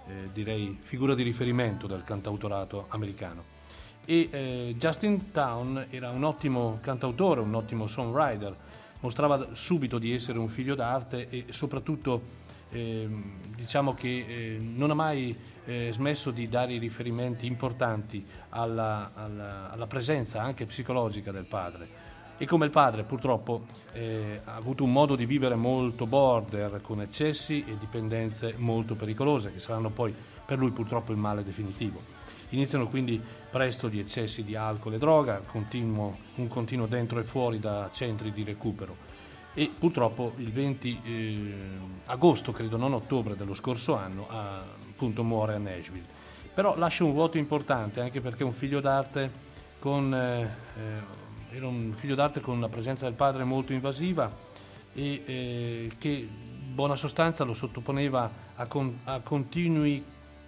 [0.08, 3.56] eh, direi figura di riferimento del cantautorato americano.
[4.06, 8.56] E eh, Justin Town era un ottimo cantautore, un ottimo songwriter,
[9.02, 14.94] mostrava subito di essere un figlio d'arte e soprattutto ehm, diciamo che eh, non ha
[14.94, 21.46] mai eh, smesso di dare i riferimenti importanti alla, alla- alla presenza anche psicologica del
[21.46, 22.07] padre.
[22.38, 27.02] E come il padre purtroppo eh, ha avuto un modo di vivere molto border, con
[27.02, 30.14] eccessi e dipendenze molto pericolose, che saranno poi
[30.46, 32.00] per lui purtroppo il male definitivo.
[32.50, 37.60] Iniziano quindi presto gli eccessi di alcol e droga, continuo- un continuo dentro e fuori
[37.60, 39.08] da centri di recupero
[39.58, 41.54] e purtroppo il 20 eh,
[42.06, 44.62] agosto, credo non ottobre dello scorso anno, ah,
[44.92, 46.06] appunto muore a Nashville.
[46.54, 49.32] Però lascia un vuoto importante anche perché un figlio d'arte
[49.80, 51.17] con, eh, eh,
[51.58, 54.32] era un figlio d'arte con la presenza del padre molto invasiva
[54.94, 60.04] e eh, che in buona sostanza lo sottoponeva a, con- a continui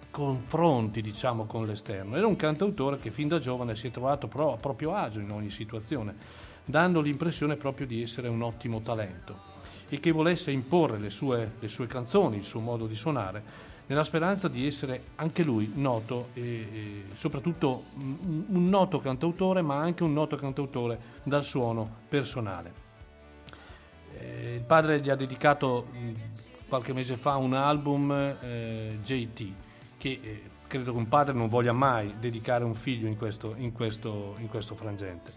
[0.08, 2.16] confronti diciamo con l'esterno.
[2.16, 5.32] Era un cantautore che fin da giovane si è trovato pro- a proprio agio in
[5.32, 6.14] ogni situazione,
[6.64, 9.48] dando l'impressione proprio di essere un ottimo talento
[9.88, 13.42] e che volesse imporre le sue, le sue canzoni, il suo modo di suonare,
[13.90, 19.80] nella speranza di essere anche lui noto e, e soprattutto un, un noto cantautore, ma
[19.80, 22.72] anche un noto cantautore dal suono personale.
[24.16, 29.52] Eh, il padre gli ha dedicato mh, qualche mese fa un album eh, JT
[29.98, 33.72] che eh, credo che un padre non voglia mai dedicare un figlio in questo, in
[33.72, 35.32] questo, in questo frangente.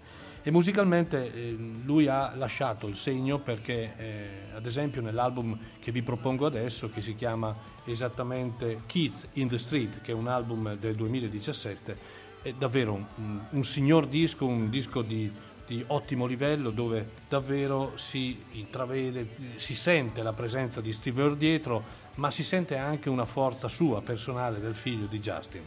[0.45, 6.01] E musicalmente eh, lui ha lasciato il segno perché, eh, ad esempio, nell'album che vi
[6.01, 10.95] propongo adesso, che si chiama esattamente Kids in the Street, che è un album del
[10.95, 11.97] 2017,
[12.41, 15.31] è davvero un, un- signor disco, un disco di,
[15.65, 21.83] di ottimo livello dove davvero si intravede, si sente la presenza di Steve Earle dietro,
[22.15, 25.61] ma si sente anche una forza sua personale del figlio di Justin.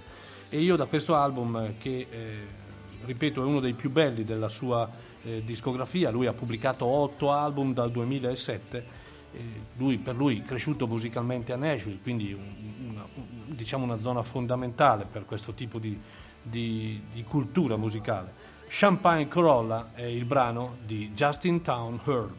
[0.50, 2.64] E io da questo album eh, che eh,
[3.04, 4.88] ripeto è uno dei più belli della sua
[5.22, 8.84] eh, discografia, lui ha pubblicato otto album dal 2007,
[9.32, 9.40] eh,
[9.76, 13.24] lui, per lui cresciuto musicalmente a Nashville, quindi un- una, un-
[13.56, 15.98] diciamo una zona fondamentale per questo tipo di,
[16.42, 18.32] di- di cultura musicale.
[18.68, 22.34] Champagne Corolla è il brano di Justin Town Earl.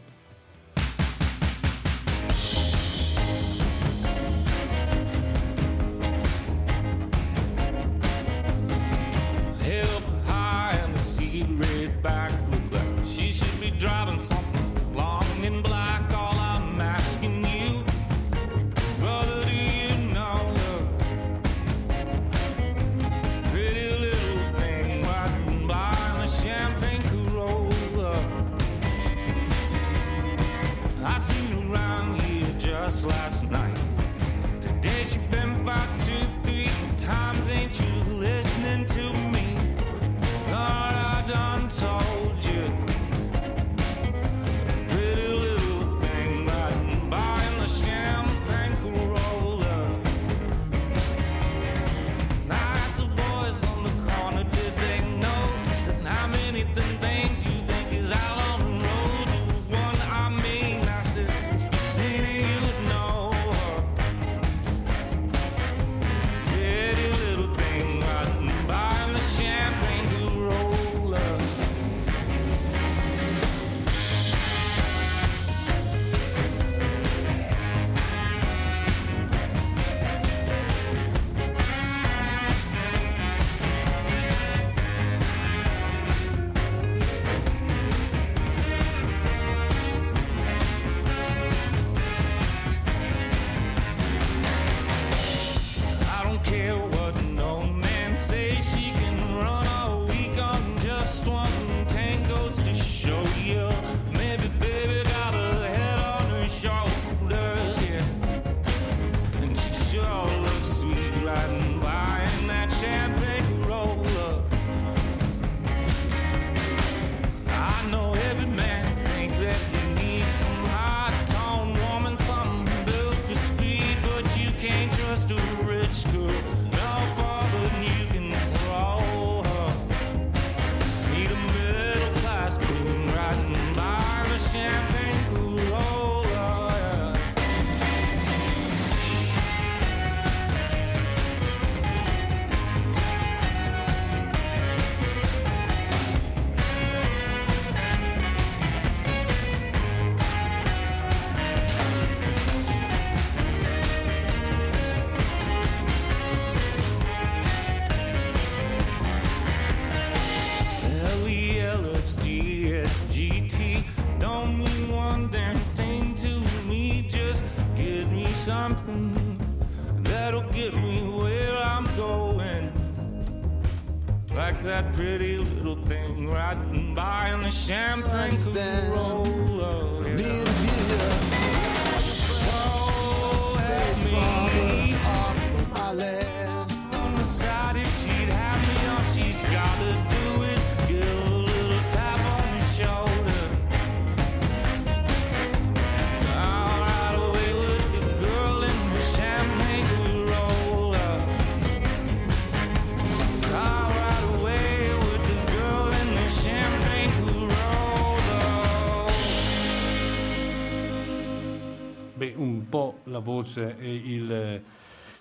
[213.08, 214.62] La voce e il,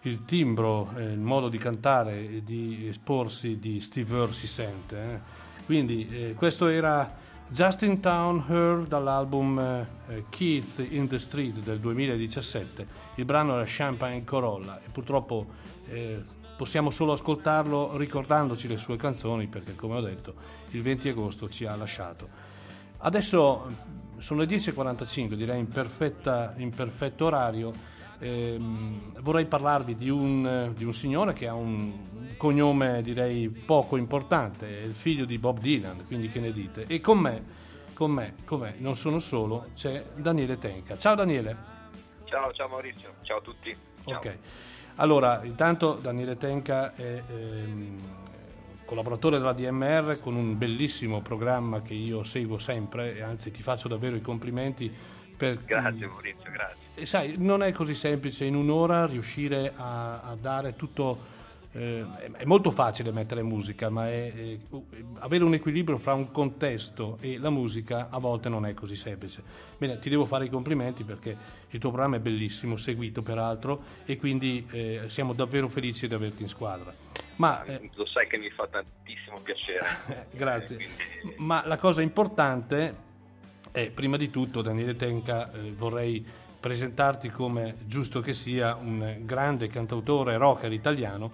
[0.02, 4.96] il timbro, eh, il modo di cantare e di esporsi di Steve Earle si sente.
[4.96, 5.46] eh.
[5.66, 7.14] Quindi eh, questo era
[7.50, 12.88] Justin Town Her dall'album eh, Keith in the Street del 2017.
[13.16, 15.46] Il brano era Champagne Corolla e purtroppo
[15.90, 16.22] eh,
[16.58, 20.34] possiamo solo ascoltarlo ricordandoci le sue canzoni perché come ho detto
[20.72, 22.28] il 20 agosto ci ha lasciato.
[23.00, 23.66] Adesso
[24.20, 27.96] sono le 10.45, direi in, perfetta- in perfetto orario.
[28.20, 34.82] Ehm, vorrei parlarvi di un, di un signore che ha un cognome direi poco importante,
[34.82, 36.86] è il figlio di Bob Dylan, quindi che ne dite?
[36.88, 37.44] E con me,
[37.94, 40.98] con me, con me, non sono solo, c'è Daniele Tenca.
[40.98, 41.76] Ciao Daniele.
[42.26, 43.76] Ciao, ciao Maurizio, ciao a tutti.
[44.06, 44.18] Ciao.
[44.18, 44.38] Ok,
[44.96, 48.00] allora intanto Daniele Tenca è ehm,
[48.88, 53.90] collaboratore della DMR con un bellissimo programma che io seguo sempre e anzi ti faccio
[53.90, 54.92] davvero i complimenti
[55.36, 55.64] per...
[55.66, 56.88] Grazie Maurizio, grazie.
[56.96, 61.36] E sai, non è così semplice in un'ora riuscire a, a dare tutto...
[61.78, 62.06] eh,
[62.38, 64.58] è- molto facile mettere musica, ma è- è-
[65.20, 69.44] avere un equilibrio fra un contesto e la musica a volte non è così semplice.
[69.78, 71.36] Bene, ti devo fare i complimenti perché
[71.70, 76.42] il tuo programma è bellissimo, seguito peraltro, e quindi eh, siamo davvero felici di averti
[76.42, 76.92] in squadra.
[77.36, 79.86] Ma eh, Lo sai che mi fa tantissimo piacere.
[80.32, 80.76] eh, grazie.
[80.78, 82.96] Quindi- Ma la cosa importante
[83.72, 86.26] è, prima di tutto, Daniele Tenca, eh, vorrei
[86.60, 91.32] presentarti come, giusto che sia, un grande cantautore rocker italiano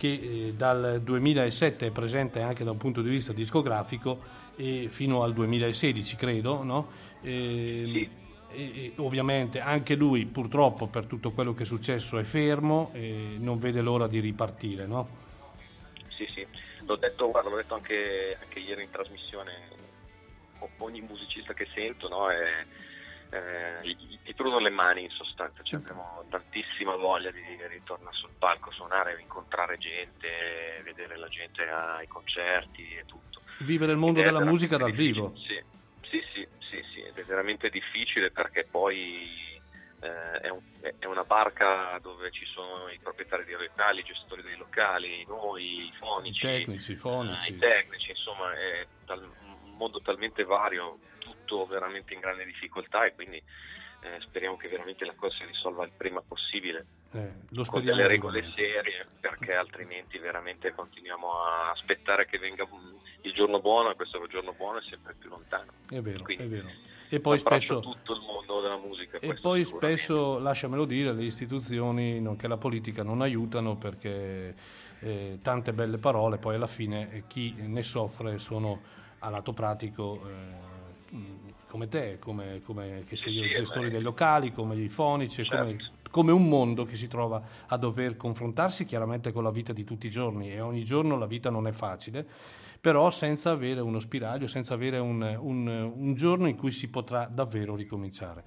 [0.00, 0.08] che
[0.48, 4.18] eh, dal 2007 è presente anche da un punto di vista discografico
[4.56, 6.90] e fino al 2016, credo, no?
[7.20, 8.10] E- Sì.
[8.52, 13.58] e- ovviamente anche lui purtroppo per tutto quello che è successo è fermo e non
[13.58, 15.06] vede l'ora di ripartire, no?
[16.16, 16.46] Sì, sì,
[16.86, 19.52] l'ho detto, guarda, l'ho detto anche, anche ieri in trasmissione,
[20.78, 22.64] ogni musicista che sento no, è,
[23.30, 28.30] eh, gli, gli prudono le mani in sostanza, cioè, abbiamo tantissima voglia di ritornare sul
[28.38, 33.42] palco, suonare, incontrare gente, vedere la gente ai concerti e tutto.
[33.60, 35.34] Vivere il mondo della musica dal vivo.
[35.36, 35.62] Sì,
[36.08, 39.38] sì, sì, sì, sì, ed è veramente difficile perché poi
[40.02, 44.04] eh, è, un- è- è una barca dove ci sono i proprietari dei locali, i
[44.04, 47.50] gestori dei locali, noi, i fonici, I tecnici, i fonici.
[47.52, 50.98] eh, i tecnici, insomma è tal- un mondo talmente vario,
[51.50, 55.84] tutto veramente in grande difficoltà e quindi eh, speriamo che veramente la cosa si risolva
[55.84, 62.26] il prima possibile Eh, lo con delle regole serie perché altrimenti veramente continuiamo a aspettare
[62.26, 62.66] che venga
[63.22, 65.72] il giorno buono e questo giorno buono è sempre più lontano.
[65.88, 66.68] È vero, Quindi è vero.
[67.12, 69.18] E poi spesso, tutto il mondo della musica.
[69.18, 74.54] e poi spesso, lasciamelo dire, le istituzioni, nonché la politica, non aiutano perché
[75.00, 78.80] eh, tante belle parole, poi alla fine eh, chi ne soffre sono
[79.18, 80.70] a lato pratico eh,
[81.68, 83.90] come te, come, come che sei Sì, beh.
[83.90, 86.10] dei locali, come i fonici, come, Certo.
[86.10, 90.06] come un mondo che si trova a dover confrontarsi chiaramente con la vita di tutti
[90.06, 92.26] i giorni e ogni giorno la vita non è facile,
[92.80, 97.26] però senza avere uno spiraglio, senza avere un, un- un giorno in cui si potrà
[97.26, 98.42] davvero ricominciare.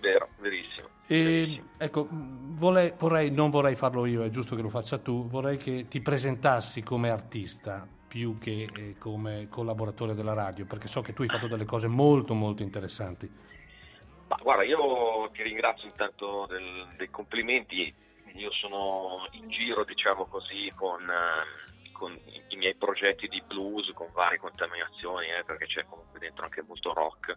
[0.00, 0.88] Vero, verissimo.
[1.06, 1.66] E, verissimo.
[1.76, 5.86] ecco, vorrei, vorrei- non vorrei farlo io, è giusto che lo faccia tu, vorrei che
[5.88, 11.22] ti presentassi come artista più che eh, come collaboratore della radio, perché so che tu
[11.22, 13.30] hai fatto delle cose molto molto interessanti.
[14.26, 17.94] Ma guarda, io ti ringrazio intanto del- dei complimenti.
[18.34, 22.18] Io sono in giro, diciamo così, con, eh, con
[22.48, 26.92] i, miei progetti di blues, con varie contaminazioni, eh, perché c'è comunque dentro anche molto
[26.92, 27.34] rock.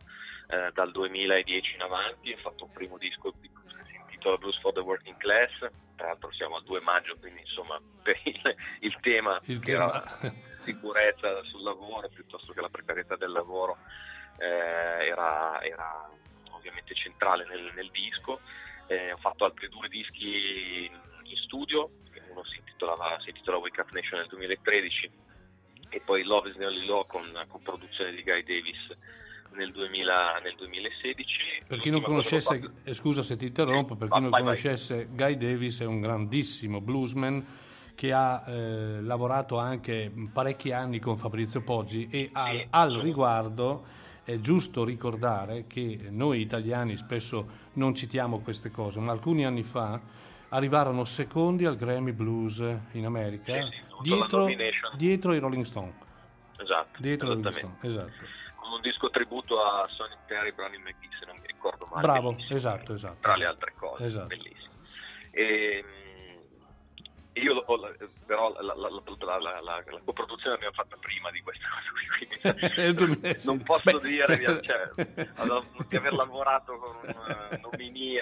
[0.47, 3.49] Eh, dal 2010 in avanti ho fatto un primo disco di-
[4.23, 5.51] intitola Blues for the Working Class.
[5.95, 10.17] Tra l'altro siamo al 2 maggio, quindi insomma per il, il tema, Il che era
[10.19, 10.33] tema.
[10.63, 13.77] sicurezza sul lavoro piuttosto che la precarietà del lavoro
[14.37, 16.09] eh, era, era
[16.51, 18.39] ovviamente centrale nel, nel disco.
[18.87, 21.89] Eh, ho fatto altri due dischi in, in studio,
[22.29, 25.11] uno si, intitolava, si intitola Wake Up Nation nel 2013
[25.89, 28.91] e poi Love is Nearly Law con, con produzione di Guy Davis
[29.55, 31.63] nel, 2000 nel 2016.
[31.67, 34.41] Per chi non conoscesse, fatto- eh, scusa se ti interrompo, per chi Vai, non vai,
[34.41, 37.45] conoscesse Guy Davis è un grandissimo bluesman
[37.95, 42.67] che ha eh, lavorato anche parecchi anni con Fabrizio Poggi e al, Sì.
[42.71, 43.85] al riguardo
[44.23, 49.99] è giusto ricordare che noi italiani spesso non citiamo queste cose, ma alcuni anni fa
[50.49, 52.63] arrivarono secondi al Grammy Blues
[52.93, 54.47] in America Sì, sì, dietro,
[54.95, 55.93] dietro i Rolling Stone.
[56.57, 57.49] Esatto, Dietro i Rolling.
[57.51, 58.11] Stone, esatto.
[58.73, 62.01] Un disco tributo a Sonny Terry e Brownie McGee, se non mi ricordo male.
[62.01, 62.57] Bravo, bellissimo.
[62.57, 63.17] esatto, esatto.
[63.21, 64.27] Tra le altre cose, Esatto.
[64.27, 64.71] bellissimo.
[65.31, 67.63] E, mm, io
[68.25, 71.89] però la, la, la, la- la- la- la coproduzione l'abbiamo fatta prima di questa cosa
[71.91, 73.45] qui, quindi 2016.
[73.47, 74.07] non posso Beh.
[74.07, 74.89] dire di, cioè,
[75.89, 77.09] di aver lavorato con un
[77.51, 78.19] eh, nominee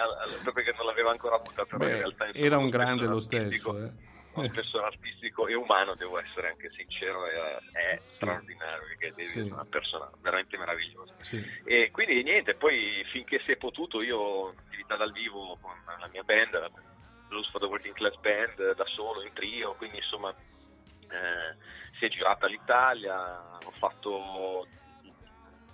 [0.53, 3.77] perché non l'aveva ancora però Beh, in realtà insomma, era un grande lo stesso.
[3.77, 4.09] eh.
[4.33, 9.39] Uno spessore artistico e umano devo essere anche sincero è, è straordinario perché David Sì.
[9.39, 11.43] è una persona veramente meravigliosa Sì.
[11.65, 16.07] e quindi niente, poi finché si è potuto io ho attività dal vivo con la
[16.07, 16.69] mia band, la
[17.27, 21.55] Blues for the Working Class Band, eh, da solo, in trio, quindi insomma eh,
[21.97, 24.67] si è girata l'Italia, ho fatto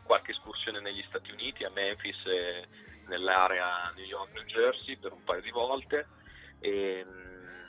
[0.04, 2.68] qualche escursione negli Stati Uniti, a Memphis e
[3.08, 6.08] nell'area New York, New Jersey per un paio di volte.
[6.60, 7.27] E, mh,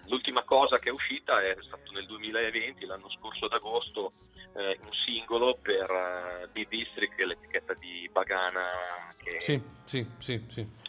[0.08, 4.12] l'ultima cosa che è uscita è stato nel 2020, l'anno scorso ad agosto,
[4.54, 8.64] eh, un singolo per eh, che è l'etichetta di Bagana
[9.16, 10.46] che, Sì, sì, sì,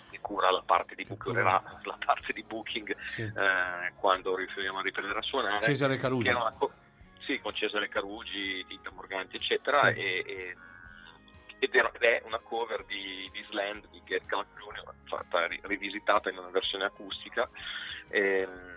[0.09, 1.61] che cura la parte di cura.
[1.83, 5.63] la parte di booking eh, quando riusciamo a riprendere a suonare.
[5.63, 5.97] Cesare
[6.41, 6.71] una co-
[7.25, 10.57] sì, con Cesare Carugi, Tita Morganti, eccetera, e, e-
[11.59, 16.37] ed è una cover di This Land di Get Clark Jr., fatta, ri- rivisitata in
[16.37, 17.47] una versione acustica,
[18.07, 18.68] ehm,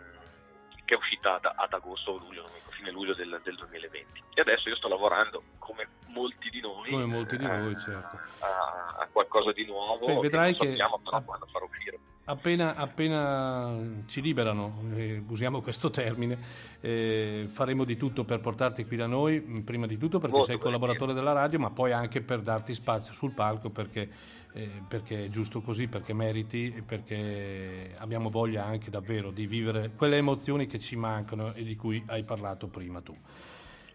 [0.93, 4.23] che è uscita ad, ad agosto o luglio, fine luglio del, del 2020.
[4.35, 8.19] E adesso io sto lavorando, come molti di noi, Come molti di eh, noi, certo.
[8.41, 11.23] a, a qualcosa di nuovo, Beh, che vedrai che- sappiamo però ah.
[11.23, 11.99] quando farà uscire.
[12.25, 13.75] Appena, appena
[14.07, 16.39] ci liberano, eh, usiamo questo termine,
[16.81, 20.61] eh, faremo di tutto per portarti qui da noi, prima di tutto perché Molto sei
[20.61, 24.09] collaboratore della radio, ma poi anche per darti spazio sul palco perché,
[24.53, 29.93] eh, perché è giusto così, perché meriti e perché abbiamo voglia anche davvero di vivere
[29.97, 33.17] quelle emozioni che ci mancano e di cui hai parlato prima tu.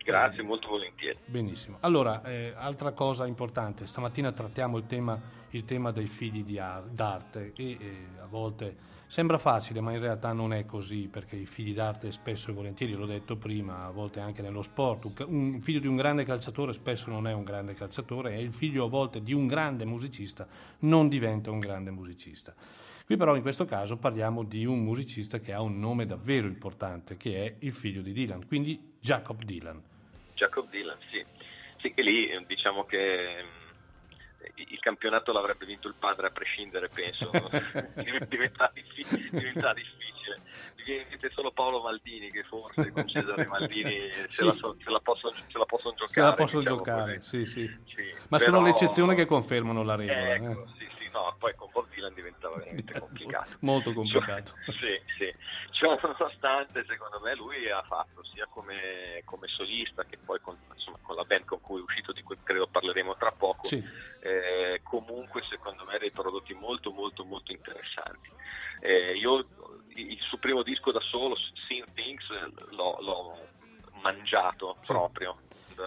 [0.03, 1.19] Grazie, molto volentieri.
[1.25, 1.79] Benissimo.
[1.81, 5.19] Allora, eh, altra cosa importante, stamattina trattiamo il tema,
[5.49, 9.99] il tema dei figli di ar- d'arte e eh, a volte sembra facile, ma in
[9.99, 13.91] realtà non è così, perché i figli d'arte spesso e volentieri, l'ho detto prima, a
[13.91, 17.73] volte anche nello sport, un, figlio di un grande calciatore spesso non è un grande
[17.73, 20.47] calciatore e il figlio a volte di un grande musicista
[20.79, 22.53] non diventa un grande musicista.
[23.05, 27.15] Qui però in questo caso parliamo di un musicista che ha un nome davvero importante,
[27.15, 29.81] che è il figlio di Dylan, quindi Jacob Dylan.
[30.33, 31.25] Jacob Dylan, sì.
[31.77, 33.66] Sì, che lì eh, diciamo che mm,
[34.55, 37.29] il campionato l'avrebbe vinto il padre a prescindere, penso.
[37.31, 40.05] Div- diventa, diffi- diventa difficile.
[40.83, 43.99] Diventa solo Paolo Maldini che forse con Cesare Maldini
[44.29, 44.45] Sì.
[44.45, 46.27] la, so- se la possono, se la possono giocare.
[46.27, 47.45] La possono diciamo giocare, sì.
[47.45, 47.69] Sì,
[48.29, 50.33] Ma però- sono le eccezioni che confermano la regola.
[50.35, 50.76] Ecco, eh.
[51.17, 53.57] No, poi con Bob Dylan diventa veramente complicato.
[53.61, 54.53] Molto complicato.
[54.77, 55.33] Sì, sì.
[55.71, 60.97] Ciò nonostante, secondo me, lui ha fatto sia come, come solista che poi con, insomma,
[61.01, 63.83] con la band con cui è uscito, di cui credo parleremo tra poco, Sì.
[64.21, 68.29] eh, comunque secondo me dei prodotti molto molto molto interessanti.
[68.81, 69.45] Eh, io
[69.95, 71.35] il suo primo disco da solo,
[71.67, 72.25] Sin Things,
[72.71, 73.47] l'ho, l'ho
[74.01, 74.93] mangiato Sì.
[74.93, 75.37] proprio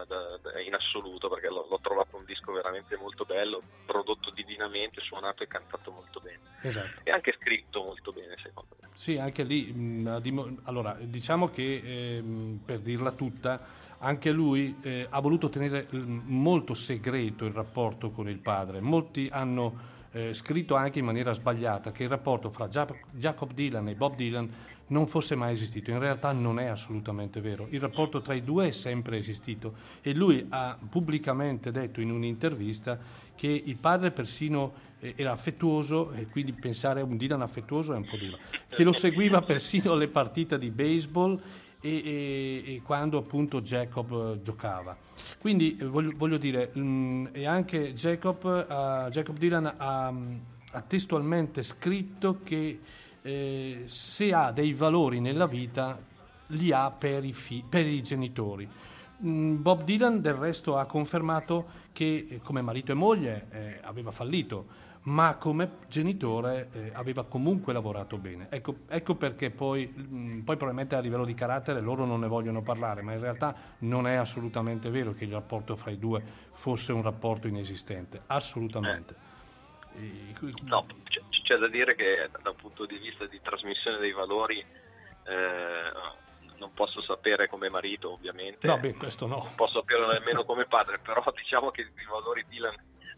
[0.04, 5.00] da- da- in assoluto perché l'ho, l'ho trovato un disco veramente molto bello, prodotto divinamente,
[5.00, 7.00] suonato e cantato molto bene Esatto.
[7.02, 8.88] e anche scritto molto bene secondo me.
[8.94, 11.80] Sì, anche lì, mh, dimo- allora, diciamo che
[12.16, 13.60] ehm, per dirla tutta,
[13.98, 18.80] anche lui eh, ha voluto tenere mm, molto segreto il rapporto con il padre.
[18.80, 23.94] Molti hanno eh, scritto anche in maniera sbagliata che il rapporto fra Jacob Dylan e
[23.94, 24.52] Bob Dylan
[24.90, 25.90] non fosse mai esistito.
[25.90, 27.66] In realtà non è assolutamente vero.
[27.70, 32.98] Il rapporto tra i due è sempre esistito e lui ha pubblicamente detto in un'intervista
[33.34, 37.96] che il padre persino eh, era affettuoso e quindi pensare a un Dylan affettuoso è
[37.96, 38.38] un po' duro,
[38.68, 41.40] che lo seguiva persino alle partite di baseball
[41.80, 44.96] e, e- e quando appunto Jacob eh, giocava.
[45.38, 50.36] Quindi eh, voglio, voglio dire, mm, e anche Jacob, eh, Jacob Dylan ha, mm,
[50.72, 52.80] ha testualmente scritto che
[53.22, 55.98] eh, se ha dei valori nella vita
[56.48, 58.68] li ha per i, fi- per i genitori.
[59.24, 64.10] Mm, Bob Dylan del resto ha confermato che eh, come marito e moglie eh, aveva
[64.10, 68.46] fallito, ma come genitore eh, aveva comunque lavorato bene.
[68.50, 72.62] Ecco, ecco perché poi, mh, poi probabilmente a livello di carattere loro non ne vogliono
[72.62, 76.22] parlare, ma in realtà non è assolutamente vero che il rapporto fra i due
[76.52, 79.28] fosse un rapporto inesistente, assolutamente.
[80.64, 84.58] No, c'è, c'è da dire che da un punto di vista di trasmissione dei valori
[84.58, 85.92] eh,
[86.58, 89.36] non posso sapere come marito ovviamente, No, beh, questo no.
[89.38, 92.74] non posso sapere nemmeno come padre, però diciamo che i valori Dylan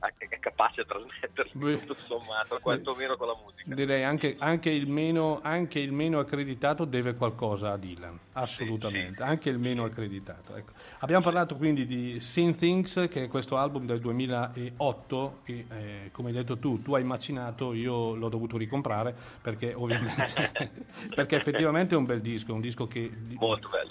[0.08, 1.84] è è capace a trasmetterli Beh.
[1.84, 3.74] tutto sommato, quantomeno con la musica.
[3.74, 9.16] Direi anche, anche il meno, anche il meno accreditato deve qualcosa a Dylan, assolutamente, Sì,
[9.16, 9.22] sì.
[9.22, 10.56] anche il meno accreditato.
[10.56, 10.72] ecco.
[11.00, 16.28] Abbiamo parlato quindi di Sin Things, che è questo album del 2008, che eh, come
[16.30, 20.50] hai detto tu, tu hai macinato, io l'ho dovuto ricomprare perché ovviamente,
[21.14, 23.10] perché effettivamente è un bel disco, un disco che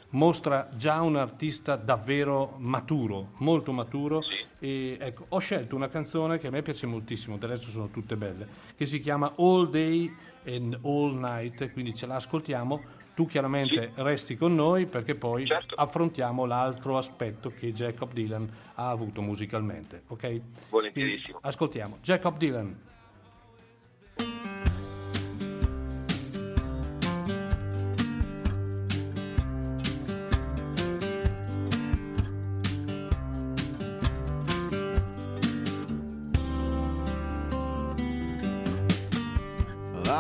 [0.09, 4.21] mostra già un artista davvero maturo, molto maturo.
[4.21, 4.49] Sì.
[4.63, 5.99] E ecco, ho scelto una canzone
[6.39, 10.13] che a me piace moltissimo, del resto sono tutte belle, che si chiama All Day
[10.45, 12.99] and All Night, quindi ce la ascoltiamo.
[13.13, 15.75] Tu chiaramente resti con noi perché poi Certo.
[15.75, 20.41] affrontiamo l'altro aspetto che Jacob Dylan ha avuto musicalmente, ok?
[20.69, 21.39] Volentierissimo.
[21.39, 22.79] Quindi ascoltiamo Jacob Dylan.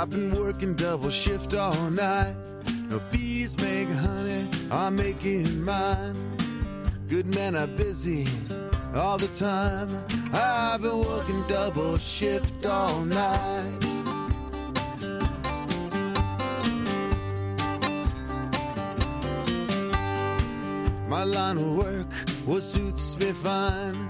[0.01, 2.35] I've been working double shift all night.
[2.89, 6.15] No bees make honey, I'm making mine.
[7.07, 8.25] Good men are busy
[8.95, 9.89] all the time.
[10.33, 13.85] I've been working double shift all night.
[21.07, 22.11] My line of work
[22.47, 24.09] what suits me fine.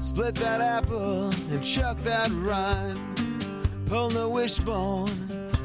[0.00, 3.29] Split that apple and chuck that rind.
[3.90, 5.10] Pull the wishbone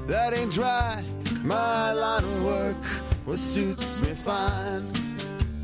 [0.08, 1.04] that ain't dry.
[1.44, 2.84] My line of work
[3.24, 4.84] what suits me fine.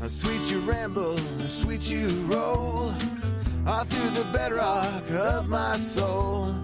[0.00, 2.94] How sweet you ramble, a sweet you roll.
[3.66, 6.54] All through the bedrock of my soul.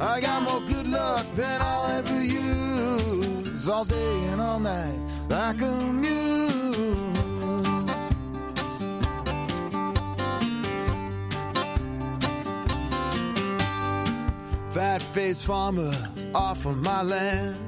[0.00, 3.68] I got more good luck than I'll ever use.
[3.68, 6.59] All day and all night, like a mule.
[14.80, 15.92] Fat faced farmer
[16.34, 17.58] off of my land.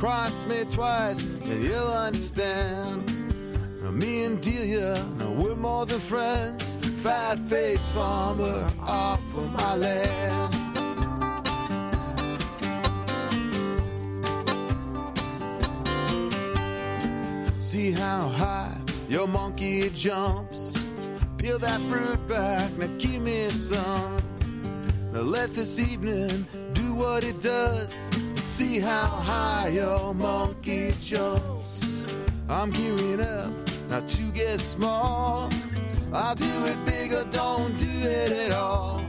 [0.00, 3.06] Cross me twice and you'll understand.
[3.80, 6.76] Now, me and Delia, now we're more than friends.
[7.04, 10.54] Fat faced farmer off of my land.
[17.60, 18.76] See how high
[19.08, 20.88] your monkey jumps.
[21.38, 24.33] Peel that fruit back, now give me some.
[25.22, 28.10] Let this evening do what it does.
[28.34, 32.02] See how high your monkey jumps.
[32.48, 33.52] I'm gearing up
[33.88, 35.48] now to get small.
[36.12, 39.04] I'll do it big or don't do it at all.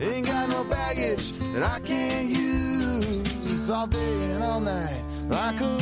[0.00, 5.78] Ain't got no baggage that I can't use all day and all night like a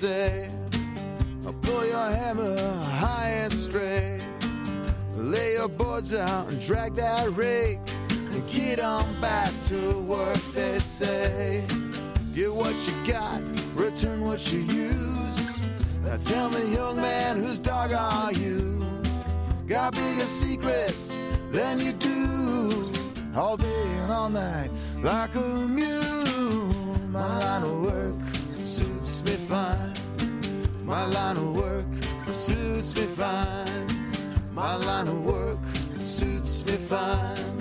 [0.00, 0.48] say.
[1.60, 2.56] Pull your hammer
[3.02, 4.22] high and straight.
[5.14, 7.80] Lay your boards out and drag that rake.
[8.32, 11.62] And get on back to work, they say.
[12.34, 13.42] Get what you got,
[13.74, 15.60] return what you use.
[16.02, 18.82] Now tell me, young man, whose dog are you?
[19.66, 22.90] Got bigger secrets than you do.
[23.36, 24.70] All day and all night,
[25.02, 26.00] like a mule.
[27.10, 28.09] My line of work
[29.30, 29.94] me fine.
[30.84, 31.86] My line of work
[32.32, 33.86] suits me fine.
[34.52, 35.58] My line of work
[36.00, 37.56] suits me fine.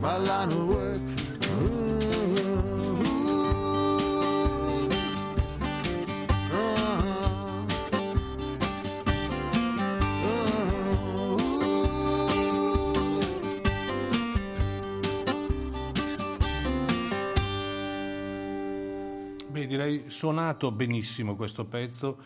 [0.00, 1.02] My line of work.
[1.60, 1.93] ooh,
[20.08, 22.18] suonato benissimo questo pezzo,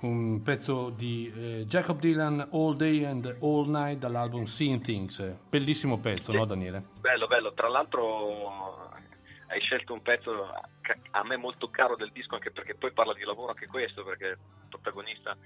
[0.00, 5.20] un pezzo di eh, Jacob Dylan All Day and All Night dall'album Seeing Things.
[5.48, 6.82] Bellissimo pezzo, no Daniele?
[7.00, 7.52] Bello, bello.
[7.54, 8.90] Tra l'altro
[9.48, 10.50] hai scelto un pezzo
[11.10, 14.26] a me molto caro del disco anche perché poi parla di lavoro anche questo, perché
[14.26, 14.38] il
[14.68, 15.36] protagonista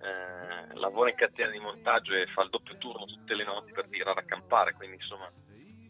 [0.00, 3.88] eh, lavora in catena di montaggio e fa il doppio turno tutte le notti per
[3.88, 5.30] tirare a campare, quindi insomma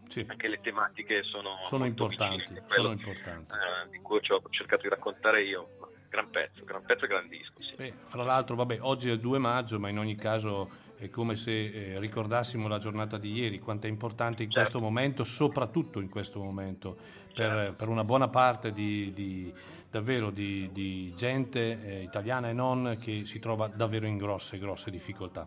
[0.09, 3.53] Sì, anche le tematiche sono, sono importanti, vicine sono importanti.
[3.53, 5.69] eh, di cui ci ho cercato di raccontare io.
[6.09, 7.75] Gran pezzo, gran pezzo e gran disco, sì.
[7.75, 11.35] Beh, fra l'altro, vabbè, oggi è il 2 maggio, ma in ogni caso è come
[11.37, 11.51] se
[11.95, 14.61] eh, ricordassimo la giornata di ieri, quanto è importante in Certo.
[14.71, 16.97] questo momento, soprattutto in questo momento,
[17.35, 17.73] per, Certo.
[17.75, 19.53] per una buona parte di, di-
[19.91, 24.91] davvero di, di gente eh, italiana e non che si trova davvero in grosse, grosse
[24.91, 25.47] difficoltà.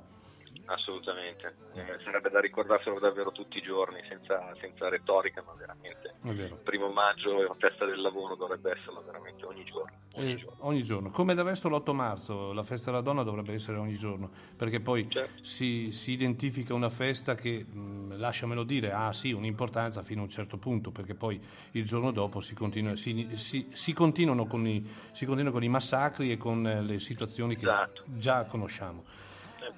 [0.69, 6.13] Assolutamente, Eh, sarebbe da ricordarselo davvero tutti i giorni, senza, senza retorica, ma veramente.
[6.23, 9.91] Il primo maggio è la festa del lavoro, dovrebbe esserlo veramente ogni giorno.
[10.13, 10.57] Ogni Eh, giorno.
[10.67, 14.29] ogni giorno, come del resto l'8 marzo, la festa della donna dovrebbe essere ogni giorno,
[14.55, 15.43] perché poi Certo.
[15.43, 20.29] si, si identifica una festa che, mh, lasciamelo dire, ha sì un'importanza fino a un
[20.29, 21.41] certo punto, perché poi
[21.71, 25.69] il giorno dopo si, continua- si- si- si continuano, con i, si continuano con i
[25.69, 28.03] massacri e con eh, le situazioni che Esatto.
[28.05, 29.03] già conosciamo.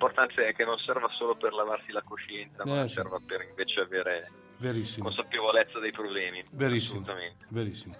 [0.01, 2.95] L'importante è che non serva solo per lavarsi la coscienza, ma Eh, sì.
[2.95, 5.05] serva per invece avere Verissimo.
[5.05, 6.43] consapevolezza dei problemi.
[6.53, 7.05] Verissimo,
[7.49, 7.93] verissimo.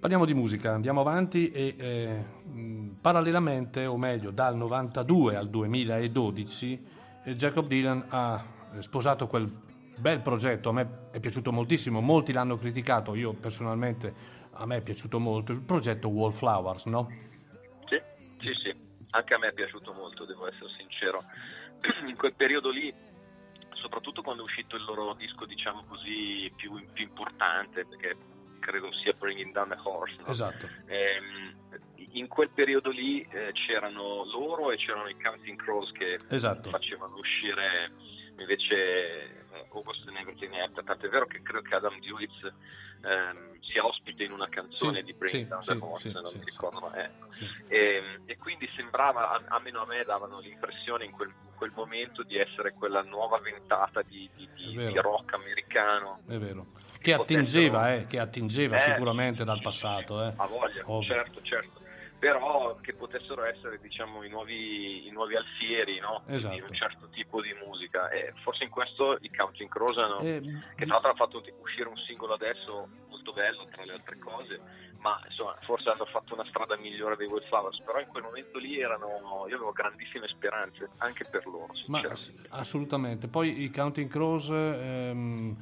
[0.00, 2.24] Parliamo di musica, andiamo avanti e eh,
[3.00, 6.86] parallelamente, o meglio dal 92 al 2012,
[7.26, 8.44] eh, Jacob Dylan ha
[8.80, 9.48] sposato quel
[9.96, 14.12] bel progetto, a me è piaciuto moltissimo, molti l'hanno criticato, io personalmente
[14.50, 17.08] a me è piaciuto molto, il progetto Wallflowers, no?
[17.86, 18.00] Sì,
[18.40, 18.83] sì, sì.
[19.14, 21.22] Anche a me è piaciuto molto, devo essere sincero.
[22.06, 22.92] In quel periodo lì,
[23.74, 28.16] soprattutto quando è uscito il loro disco, diciamo così, più, più importante, perché
[28.58, 30.26] credo sia Bringing Down the Horse, no?
[30.26, 30.68] Esatto.
[30.86, 31.54] Ehm,
[32.14, 36.70] in quel periodo lì eh, c'erano loro e c'erano i Counting Crows che Esatto.
[36.70, 37.92] facevano uscire
[38.36, 39.43] invece
[39.74, 40.84] August and Everything Happened.
[40.86, 42.52] Tant'è vero che credo che Adam Duitz
[43.02, 46.44] ehm, sia ospite in una canzone Sì, di Bringing sì, Down the Horse, non mi
[46.44, 47.10] ricordo, ma è.
[47.32, 47.64] Sì.
[47.68, 52.22] E, e quindi sembrava, a- almeno a me davano l'impressione in quel, in quel momento
[52.22, 56.20] di essere quella nuova ventata di, di- di- di rock americano.
[56.26, 56.64] È vero.
[57.04, 60.20] Che Potessero- attingeva, eh, che attingeva Eh, sicuramente sì, dal passato.
[60.22, 60.32] sì, Eh.
[60.36, 61.08] A voglia, Ovvio.
[61.14, 61.82] certo, certo.
[62.24, 66.22] Però che potessero essere diciamo i nuovi, i nuovi alfieri no?
[66.24, 66.54] di Esatto.
[66.54, 68.08] un certo tipo di musica.
[68.08, 70.40] E forse in questo i Counting Crows hanno, Eh,
[70.74, 74.58] che tra l'altro hanno fatto uscire un singolo adesso molto bello tra le altre cose,
[75.00, 78.80] ma insomma forse hanno fatto una strada migliore dei Wildflowers, però in quel momento lì
[78.80, 81.74] erano, io avevo grandissime speranze anche per loro.
[81.88, 82.00] Ma
[82.48, 83.28] assolutamente.
[83.28, 85.56] Poi i Counting Crows ehm,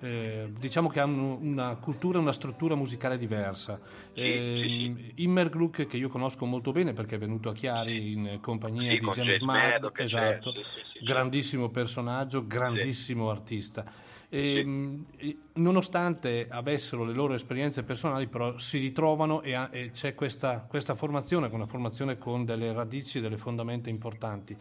[0.00, 3.80] eh, diciamo che hanno una cultura, una struttura musicale diversa.
[4.14, 8.12] Sì, Ehm, sì, Immer Gluck, che io conosco molto bene perché è venuto a Chiari
[8.12, 11.04] in compagnia Sì, di James Maddox, Maddox, esatto, sì, sì, sì, sì.
[11.04, 13.84] grandissimo personaggio, grandissimo artista.
[14.30, 20.14] Ehm, e nonostante avessero le loro esperienze personali, però si ritrovano e, ha- e c'è
[20.14, 24.56] questa, questa formazione, una formazione con delle radici e delle fondamenta importanti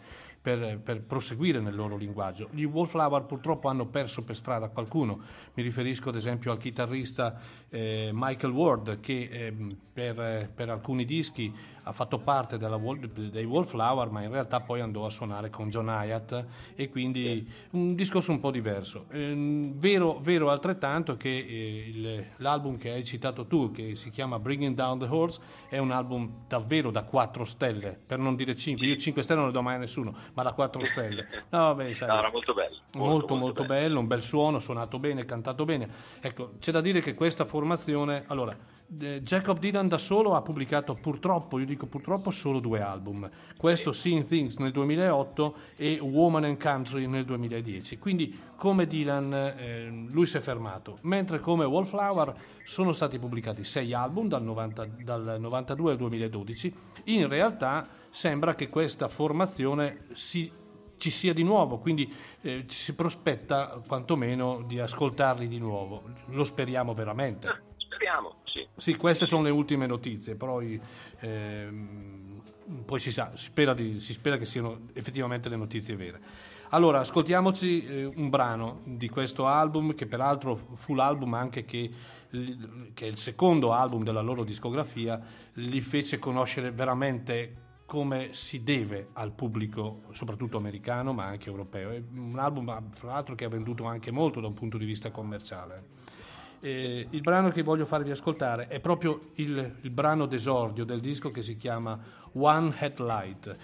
[0.48, 2.48] per, per proseguire nel loro linguaggio.
[2.52, 5.20] Gli Wallflower purtroppo hanno perso per strada qualcuno,
[5.56, 7.38] mi riferisco ad esempio al chitarrista
[7.68, 11.54] eh, Michael Ward che ehm, per, per alcuni dischi
[11.88, 13.00] ha fatto parte della Wall-
[13.30, 16.46] dei Wallflower ma in realtà poi andò a suonare con John Hyatt
[16.76, 19.06] e quindi un discorso un po' diverso.
[19.12, 24.40] Ehm, vero, vero altrettanto che eh, il- l'album che hai citato tu che si chiama
[24.40, 25.40] Bringing Down the Horse
[25.70, 29.48] è un album davvero da 4 stelle, per non dire 5, io 5 stelle non
[29.50, 31.28] le do mai a nessuno, ma da 4 stelle.
[31.50, 32.76] No, beh, sai, No, era molto bello.
[32.94, 35.88] molto molto, bello, un bel suono, suonato bene, cantato bene.
[36.22, 38.56] Ecco, c'è da dire che questa formazione, allora,
[38.90, 43.30] Jacob Dylan da solo ha pubblicato purtroppo, io dico purtroppo, solo due album.
[43.58, 47.98] Questo Seeing Things nel 2008 e Woman and Country nel 2010.
[47.98, 52.34] Quindi come Dylan eh, lui si è fermato, mentre come Wallflower
[52.64, 56.74] sono stati pubblicati sei album dal, 90 dal 92 al 2012.
[57.06, 60.66] In realtà sembra che questa formazione si
[60.98, 62.12] ci sia di nuovo, quindi
[62.42, 66.02] eh, si prospetta quantomeno di ascoltarli di nuovo.
[66.30, 67.48] Lo speriamo veramente.
[67.48, 68.68] Eh, Speriamo, sì.
[68.76, 70.80] Sì, queste sono le ultime notizie, poi,
[71.20, 72.42] ehm,
[72.86, 76.20] poi si sa, si spera, di- si spera che siano effettivamente le notizie vere.
[76.70, 81.90] Allora, ascoltiamoci eh, un brano di questo album, che peraltro fu l'album anche che,
[82.94, 85.20] che è il secondo album della loro discografia,
[85.54, 91.92] li fece conoscere veramente come si deve al pubblico, soprattutto americano, ma anche europeo.
[91.92, 95.10] È un album, fra l'altro, che ha venduto anche molto da un punto di vista
[95.10, 95.97] commerciale.
[96.68, 101.32] Eh, il brano che voglio farvi ascoltare è proprio il, il brano d'esordio del disco
[101.32, 101.98] che si chiama
[102.34, 103.58] One Headlight.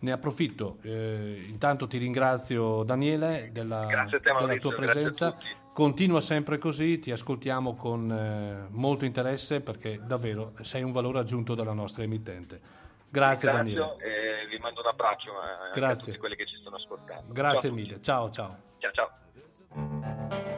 [0.00, 5.36] Ne approfitto, eh, intanto ti ringrazio Daniele della, a te, della tua a presenza.
[5.72, 11.54] Continua sempre così, ti ascoltiamo con eh, molto interesse perché davvero sei un valore aggiunto
[11.54, 12.60] della nostra emittente.
[13.08, 16.06] Grazie, ringrazio e vi mando un abbraccio eh, a Grazie.
[16.06, 17.32] tutti quelli che ci stanno ascoltando.
[17.32, 18.02] Grazie Ciao a mille.
[18.02, 18.56] Ciao, ciao.
[18.78, 20.51] Ciao ciao.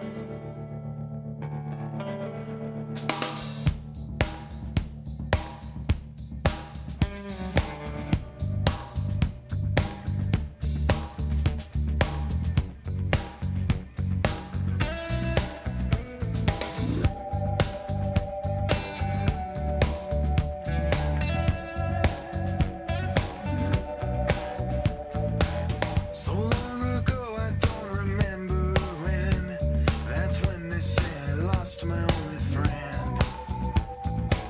[31.86, 33.18] My only friend.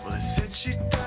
[0.05, 1.03] Well, they said she died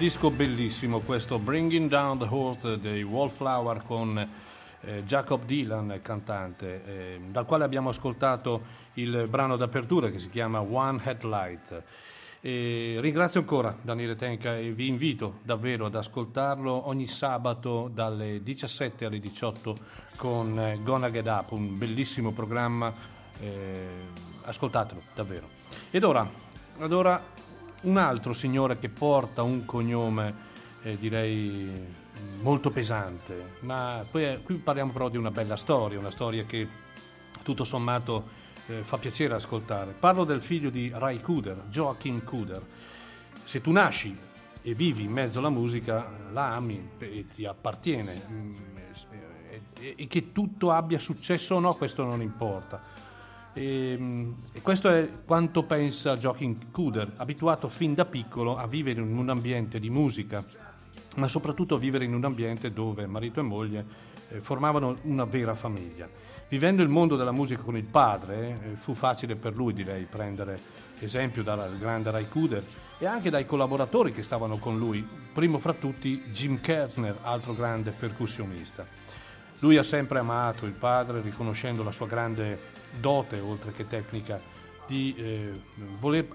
[0.00, 4.28] disco bellissimo questo Bringing Down the Heart dei Wallflower con
[4.80, 8.62] eh, Jacob Dylan, cantante, eh, dal quale abbiamo ascoltato
[8.94, 11.82] il brano d'apertura che si chiama One Headlight.
[12.40, 19.04] E ringrazio ancora Daniele Tenca e vi invito davvero ad ascoltarlo ogni sabato dalle 17
[19.04, 19.76] alle 18
[20.16, 22.90] con eh, Gonna Get Up, un bellissimo programma.
[23.38, 23.88] eh,
[24.44, 25.46] ascoltatelo davvero.
[25.90, 26.26] Ed ora,
[26.78, 27.22] ora
[27.82, 30.34] un altro signore che porta un cognome,
[30.82, 31.98] eh, direi
[32.40, 36.68] molto pesante, ma poi, eh, qui parliamo però di una bella storia, una storia che
[37.42, 39.92] tutto sommato eh, fa piacere ascoltare.
[39.98, 42.62] Parlo del figlio di Ray Cooder, Joachim Cooder.
[43.44, 44.16] Se tu nasci
[44.62, 48.22] e vivi in mezzo alla musica, la ami e ti appartiene.
[48.30, 48.50] Mm,
[49.82, 52.82] E che tutto abbia successo o no, questo non importa.
[53.52, 59.00] E, mm, e questo è quanto pensa Joachim Cooder, abituato fin da piccolo a vivere
[59.00, 60.44] in un ambiente di musica,
[61.16, 63.84] ma soprattutto a vivere in un ambiente dove marito e moglie
[64.28, 66.08] eh, formavano una vera famiglia.
[66.48, 70.58] Vivendo il mondo della musica con il padre, eh, fu facile per lui, direi, prendere
[71.00, 72.64] esempio dal grande Ray Cooder
[72.98, 77.90] e anche dai collaboratori che stavano con lui, primo fra tutti Jim Kertner, altro grande
[77.90, 78.86] percussionista.
[79.60, 84.40] Lui ha sempre amato il padre, riconoscendo la sua grande dote, oltre che tecnica,
[84.86, 85.52] di eh,
[85.98, 86.26] voler,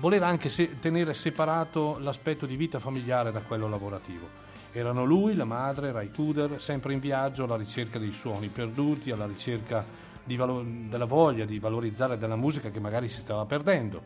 [0.00, 4.48] voler anche se- tenere separato l'aspetto di vita familiare da quello lavorativo.
[4.72, 9.26] Erano lui, la madre, Ray Cooder, sempre in viaggio alla ricerca dei suoni perduti, alla
[9.26, 9.84] ricerca
[10.24, 14.02] valo- della voglia di valorizzare della musica che magari si stava perdendo.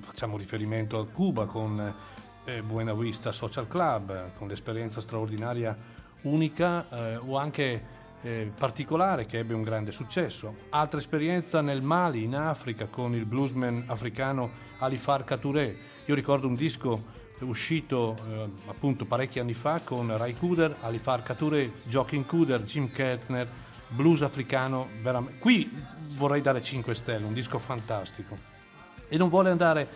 [0.00, 1.94] Facciamo riferimento a Cuba con
[2.44, 5.74] eh, Buena Vista Social Club, con l'esperienza straordinaria,
[6.22, 10.54] unica eh, o anche eh, particolare che ebbe un grande successo.
[10.70, 15.76] Altra esperienza nel Mali, in Africa, con il bluesman africano Alifar Katouré.
[16.06, 21.72] Io ricordo un disco uscito eh, appunto parecchi anni fa con Ray Cooder, Alifar Katouré,
[21.86, 23.48] Joaquin Cooder, Jim Kettner,
[23.88, 24.88] blues africano.
[25.02, 25.68] veram- Qui
[26.16, 28.38] vorrei dare 5 stelle, un disco fantastico.
[29.08, 29.88] E non vuole andare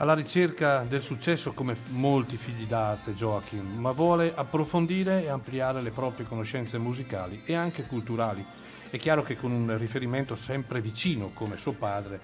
[0.00, 5.90] alla ricerca del successo come molti figli d'arte Joachim, ma vuole approfondire e ampliare le
[5.90, 8.42] proprie conoscenze musicali e anche culturali.
[8.88, 12.18] È chiaro che con un riferimento sempre vicino come suo padre,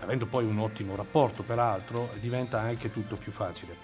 [0.00, 3.76] avendo poi un ottimo rapporto peraltro, diventa anche tutto più facile.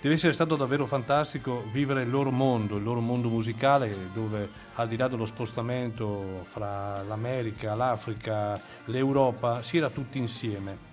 [0.00, 4.86] Deve essere stato davvero fantastico vivere il loro mondo, il loro mondo musicale, dove al
[4.86, 10.89] di là dello spostamento fra l'America, l'Africa, l'Europa, si era tutti insieme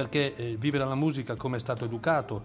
[0.00, 2.44] perché eh, vivere la musica come è stato educato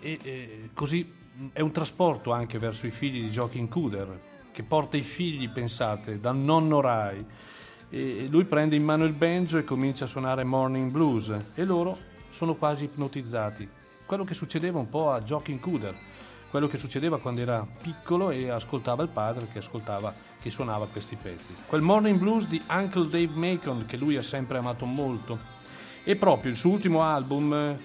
[0.00, 1.10] e eh, così
[1.52, 4.20] è un trasporto anche verso i figli di Joachim Cooder
[4.52, 7.24] che porta i figli, pensate, dal nonno Rai
[7.88, 11.96] e lui prende in mano il banjo e comincia a suonare Morning Blues e loro
[12.30, 13.66] sono quasi ipnotizzati.
[14.04, 15.94] Quello che succedeva un po' a Joachim Cooder,
[16.50, 21.16] quello che succedeva quando era piccolo e ascoltava il padre che ascoltava che suonava questi
[21.16, 21.54] pezzi.
[21.66, 25.53] Quel Morning Blues di Uncle Dave Macon che lui ha sempre amato molto
[26.04, 27.78] e proprio il suo ultimo album eh,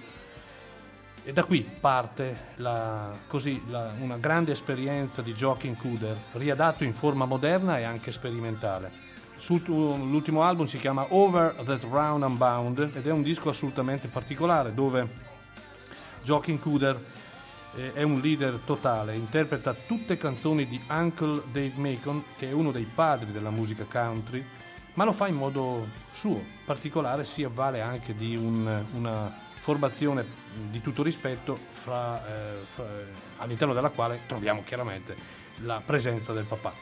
[1.24, 6.94] e da qui parte la- così, la- una grande esperienza di Joachim Cooder, riadatto in
[6.94, 9.08] forma moderna e anche sperimentale.
[9.46, 14.74] L'ultimo album si chiama Over That Round and Bound ed è un disco assolutamente particolare
[14.74, 15.08] dove
[16.22, 17.00] Joachim Cooder
[17.74, 22.70] eh, è un leader totale, interpreta tutte canzoni di Uncle Dave Macon, che è uno
[22.70, 24.44] dei padri della musica country,
[25.00, 30.26] ma lo fa in modo suo, particolare, si avvale anche di un- una formazione
[30.70, 32.84] di tutto rispetto fra, eh, fra-
[33.38, 35.16] all'interno della quale troviamo chiaramente
[35.62, 36.74] la presenza del papà.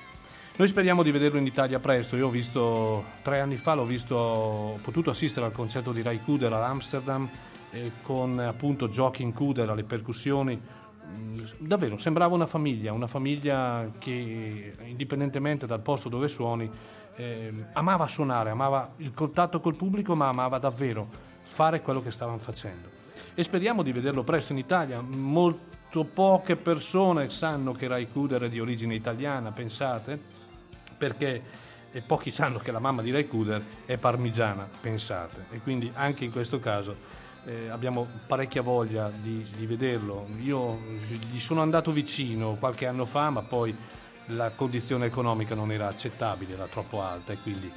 [0.57, 2.17] Noi speriamo di vederlo in Italia presto.
[2.17, 6.21] Io ho visto tre anni fa, l'ho visto, ho potuto assistere al concerto di Ray
[6.25, 7.29] Cooder ad Amsterdam
[7.71, 10.61] eh, con appunto Joachim Cooder alle percussioni.
[10.61, 16.69] Mm, Davvero sembrava una famiglia, una famiglia che indipendentemente dal posto dove suoni
[17.19, 22.39] eh, amava suonare, amava il contatto col pubblico, ma amava davvero fare quello che stavano
[22.39, 22.89] facendo.
[23.35, 25.01] E speriamo di vederlo presto in Italia.
[25.01, 30.37] Molto poche persone sanno che Ray Cooder è di origine italiana, pensate?
[30.99, 35.91] perché e pochi sanno che la mamma di Ray Cooder è parmigiana, pensate, e quindi
[35.95, 36.95] anche in questo caso
[37.47, 40.27] eh, abbiamo parecchia voglia di, di vederlo.
[40.43, 40.79] Io
[41.31, 43.75] gli sono andato vicino qualche anno fa, ma poi
[44.29, 47.71] la condizione economica non era accettabile, era troppo alta e quindi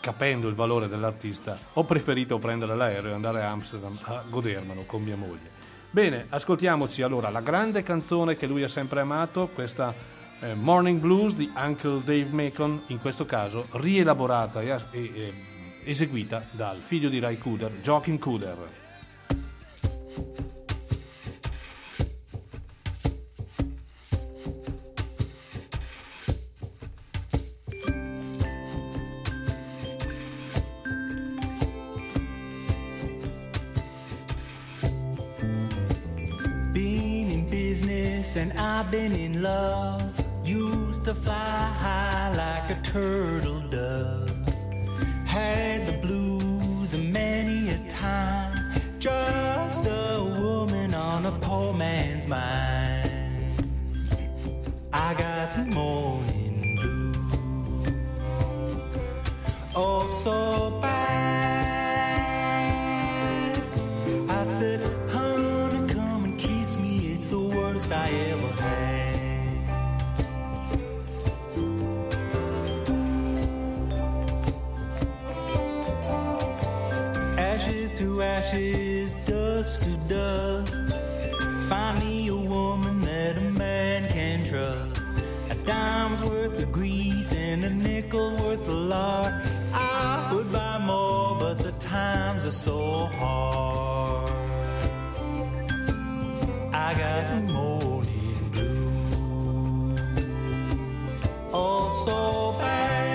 [0.00, 5.02] capendo il valore dell'artista ho preferito prendere l'aereo e andare a Amsterdam a godermelo con
[5.02, 5.50] mia moglie.
[5.90, 9.94] Bene, ascoltiamoci allora la grande canzone che lui ha sempre amato, questa
[10.40, 15.32] eh, Morning Blues di Uncle Dave Macon, in questo caso rielaborata e, e- e
[15.84, 18.85] eseguita dal figlio di Ray Cooder, Joachim Cooder.
[38.36, 40.12] And I've been in love.
[40.44, 44.46] Used to fly high like a turtle dove.
[45.24, 48.58] Had the blues many a time.
[48.98, 53.04] Just a woman on a poor man's mind.
[54.92, 57.34] I got the morning blues.
[59.74, 62.05] Oh, so bad.
[67.92, 68.86] I ever had.
[77.38, 80.96] Ashes to ashes, dust to dust.
[81.68, 85.26] Find me a woman that a man can trust.
[85.50, 89.32] A dime's worth of grease and a nickel's worth of lard.
[89.72, 94.32] I would buy more, but the times are so hard.
[96.72, 97.52] I got the
[102.04, 103.05] so bad.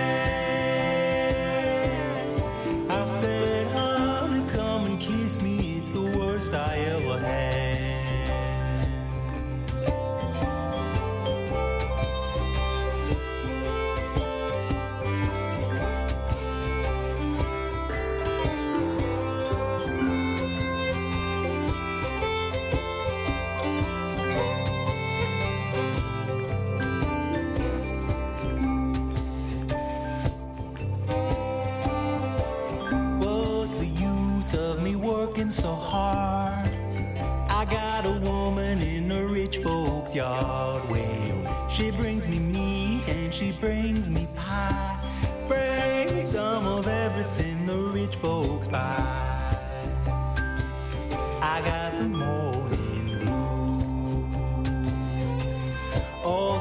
[35.41, 36.61] Working so hard?
[37.49, 40.87] I got a woman in a rich folks' yard.
[40.89, 44.99] Well, she brings me meat and she brings me pie.
[45.47, 49.43] Brings some of everything the rich folks buy.
[51.41, 53.83] I got the morning blues.
[56.23, 56.59] Oh,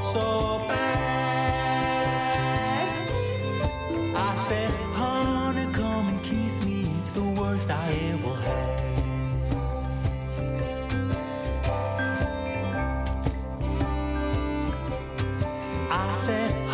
[16.20, 16.69] said,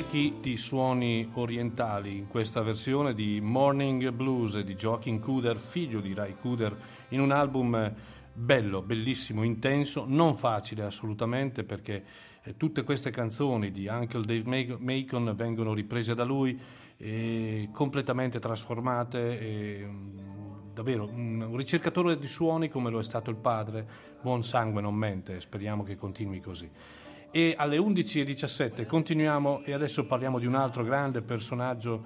[0.00, 6.14] Echi di suoni orientali in questa versione di Morning Blues di Joaquin Cooder, figlio di
[6.14, 6.74] Ray Cooder,
[7.10, 7.94] in un album
[8.32, 12.02] bello, bellissimo, intenso, non facile assolutamente perché
[12.44, 16.58] eh, tutte queste canzoni di Uncle Dave Ma- Macon vengono riprese da lui
[16.96, 19.84] e completamente trasformate.
[19.84, 20.18] mm,
[20.72, 23.86] davvero un ricercatore di suoni come lo è stato il padre,
[24.22, 26.70] buon sangue non mente, speriamo che continui così.
[27.32, 32.02] E alle 11.17 continuiamo e adesso parliamo di un altro grande personaggio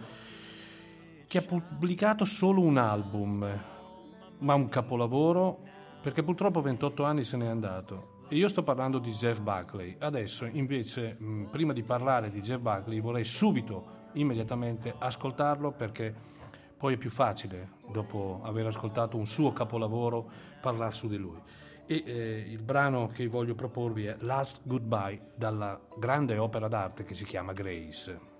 [1.26, 3.62] che ha pubblicato solo un album,
[4.38, 5.60] ma un capolavoro
[6.02, 8.12] perché purtroppo a 28 anni se n'è andato.
[8.28, 9.96] E io sto parlando di Jeff Buckley.
[9.98, 16.14] Adesso invece, mh, prima di parlare di Jeff Buckley, vorrei subito, immediatamente, ascoltarlo perché
[16.76, 20.30] poi è più facile, dopo aver ascoltato un suo capolavoro,
[20.60, 21.38] parlare su di lui.
[21.86, 27.14] E eh, il brano che voglio proporvi è Last Goodbye dalla grande opera d'arte che
[27.14, 28.33] si chiama Grace.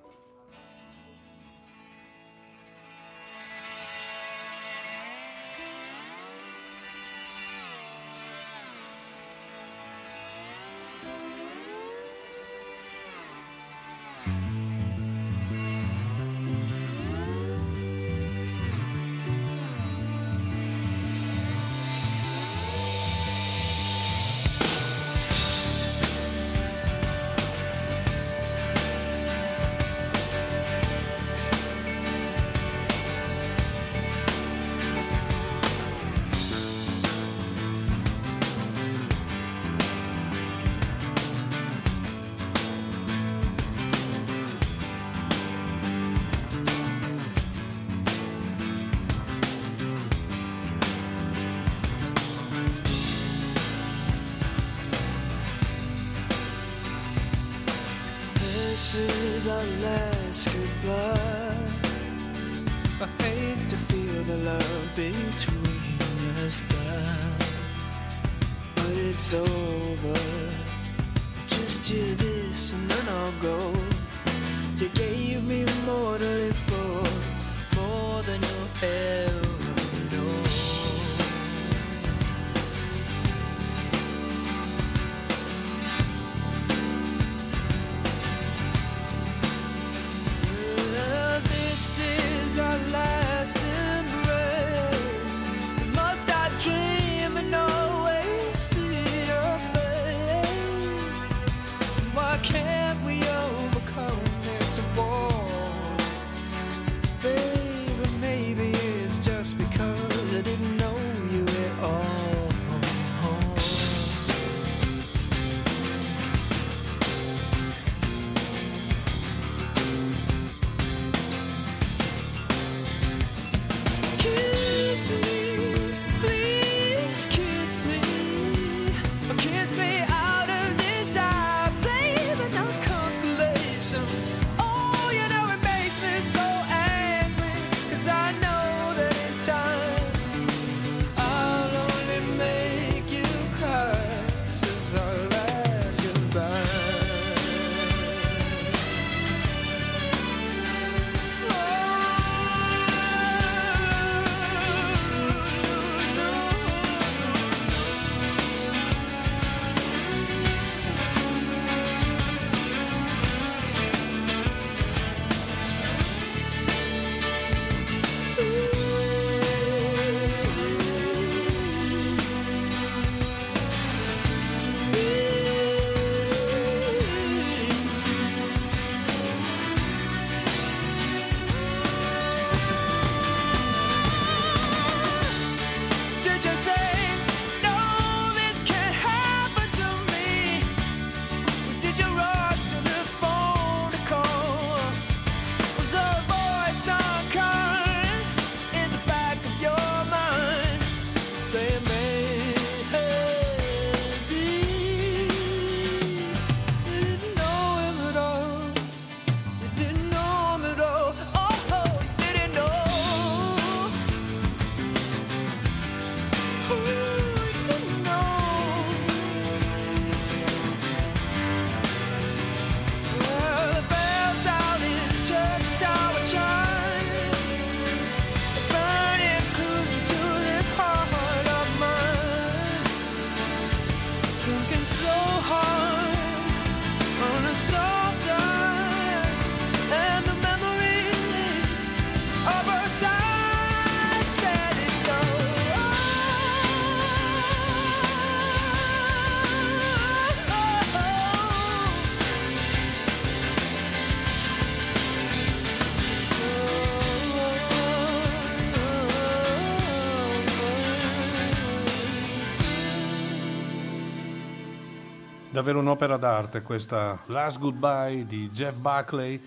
[265.64, 269.40] Davvero un'opera d'arte questa Last Goodbye di Jeff Buckley.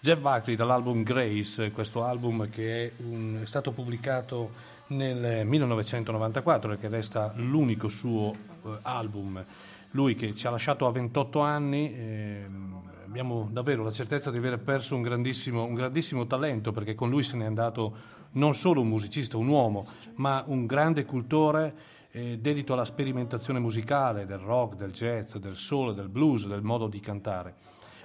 [0.00, 4.52] Jeff Buckley dall'album Grace, questo album che è, un- è stato pubblicato
[4.86, 9.44] nel 1994 e che resta l'unico suo eh, album.
[9.90, 14.58] Lui che ci ha lasciato a 28 anni, ehm, abbiamo davvero la certezza di aver
[14.58, 17.94] perso un grandissimo, un grandissimo talento perché con lui se n'è andato
[18.32, 19.84] non solo un musicista, un uomo,
[20.14, 21.74] ma un grande cultore
[22.12, 26.86] eh, dedito alla sperimentazione musicale del rock, del jazz, del soul, del blues, del modo
[26.86, 27.54] di cantare.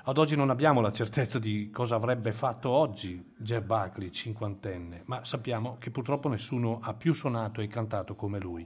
[0.04, 5.26] Ad oggi non abbiamo la certezza di cosa avrebbe fatto oggi Jeff Buckley, cinquantenne, ma
[5.26, 8.66] sappiamo che purtroppo nessuno ha più suonato e cantato come lui.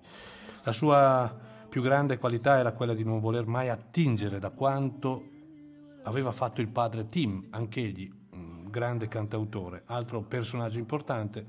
[0.64, 1.36] La sua
[1.68, 5.24] più grande qualità era quella di non voler mai attingere da quanto
[6.04, 11.44] aveva fatto il padre Tim, anch'egli un grande cantautore, altro personaggio importante,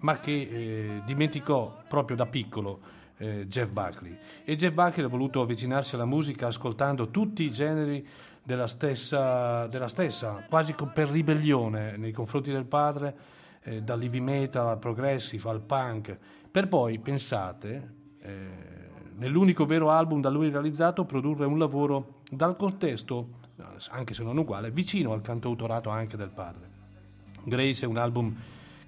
[0.00, 4.16] ma che eh, dimenticò proprio da piccolo eh, Jeff Buckley.
[4.44, 8.06] E Jeff Buckley ha voluto avvicinarsi alla musica ascoltando tutti i generi
[8.42, 13.14] della stessa, della stessa quasi per ribellione nei confronti del padre,
[13.62, 16.18] eh, dal heavy metal al progressive al punk,
[16.50, 18.48] per poi, pensate, eh,
[19.16, 23.38] nell'unico vero album da lui realizzato, produrre un lavoro dal contesto,
[23.90, 26.68] anche se non uguale, vicino al cantautorato anche del padre.
[27.44, 28.34] Grace è un album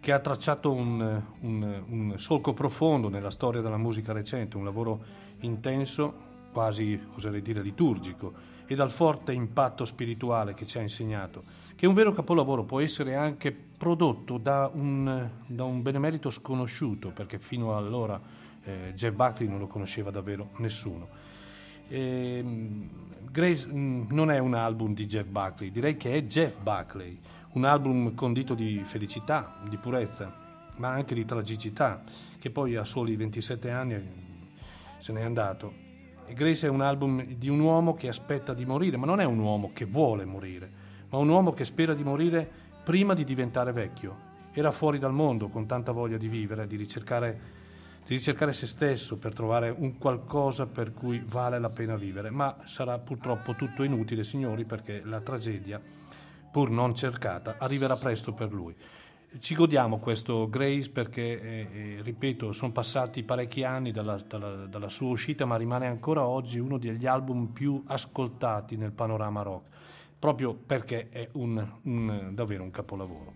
[0.02, 5.00] che ha tracciato un, un- un solco profondo nella storia della musica recente, un lavoro
[5.42, 8.32] intenso quasi oserei dire liturgico,
[8.66, 11.40] e dal forte impatto spirituale che ci ha insegnato,
[11.76, 17.38] che un vero capolavoro può essere anche prodotto da un, da un benemerito sconosciuto, perché
[17.38, 18.20] fino allora
[18.64, 21.06] eh, Jeff Buckley non lo conosceva davvero nessuno.
[21.88, 22.88] Ehm,
[23.30, 27.20] Grace mm, non è un album di Jeff Buckley, direi che è Jeff Buckley,
[27.52, 30.32] un album condito di felicità, di purezza,
[30.76, 32.02] ma anche di tragicità,
[32.38, 34.00] che poi a soli 27 anni
[34.98, 35.90] se n'è andato.
[36.32, 39.38] Grace è un album di un uomo che aspetta di morire, ma non è un
[39.38, 40.70] uomo che vuole morire,
[41.10, 42.48] ma un uomo che spera di morire
[42.84, 44.30] prima di diventare vecchio.
[44.52, 47.60] Era fuori dal mondo con tanta voglia di vivere, di ricercare
[48.04, 52.56] di ricercare se stesso per trovare un qualcosa per cui vale la pena vivere, ma
[52.64, 55.80] sarà purtroppo tutto inutile, signori, perché la tragedia,
[56.52, 58.74] pur non cercata, arriverà presto per lui.
[59.38, 64.88] Ci godiamo questo Grace perché, eh, eh, ripeto, sono passati parecchi anni dalla, dalla- dalla
[64.90, 69.68] sua uscita, ma rimane ancora oggi uno degli album più ascoltati nel panorama rock,
[70.18, 73.32] proprio perché è un- un- davvero un capolavoro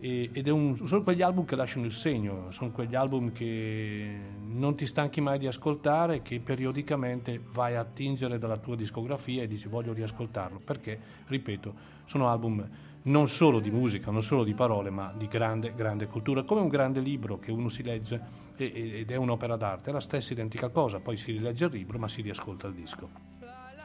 [0.00, 4.74] e- ed un- sono quegli album che lasciano il segno, sono quegli album che non
[4.76, 9.68] ti stanchi mai di ascoltare, che periodicamente vai a attingere dalla tua discografia e dici
[9.68, 12.66] voglio riascoltarlo, perché, ripeto, sono album
[13.02, 16.68] non solo di musica, non solo di parole, ma di grande, grande cultura, come un
[16.68, 20.98] grande libro che uno si legge ed è un'opera d'arte, è la stessa identica cosa,
[21.00, 23.08] poi si rilegge il libro ma si riascolta il disco.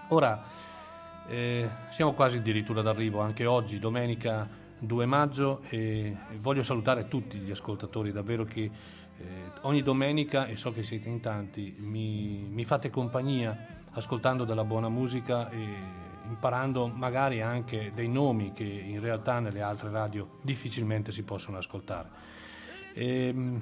[0.09, 0.43] Ora,
[1.27, 4.47] eh, siamo quasi addirittura d'arrivo, anche oggi, domenica
[4.79, 8.63] 2 maggio, e voglio salutare tutti gli ascoltatori, davvero che
[9.17, 9.25] eh,
[9.61, 14.89] ogni domenica, e so che siete in tanti, mi, mi fate compagnia ascoltando della buona
[14.89, 21.23] musica e imparando magari anche dei nomi che in realtà nelle altre radio difficilmente si
[21.23, 22.09] possono ascoltare.
[22.95, 23.61] Ehm,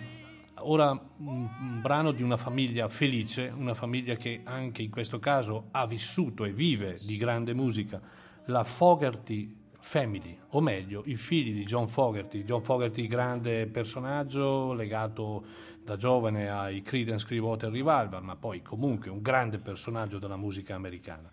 [0.64, 5.86] ora un brano di una famiglia felice, una famiglia che anche in questo caso ha
[5.86, 8.00] vissuto e vive di grande musica,
[8.46, 12.44] la Fogerty Family, o meglio, i figli di John Fogerty.
[12.44, 15.44] John Fogerty, grande personaggio legato
[15.84, 21.30] da giovane ai Creedence Clearwater Revival, ma poi comunque un grande personaggio della musica americana.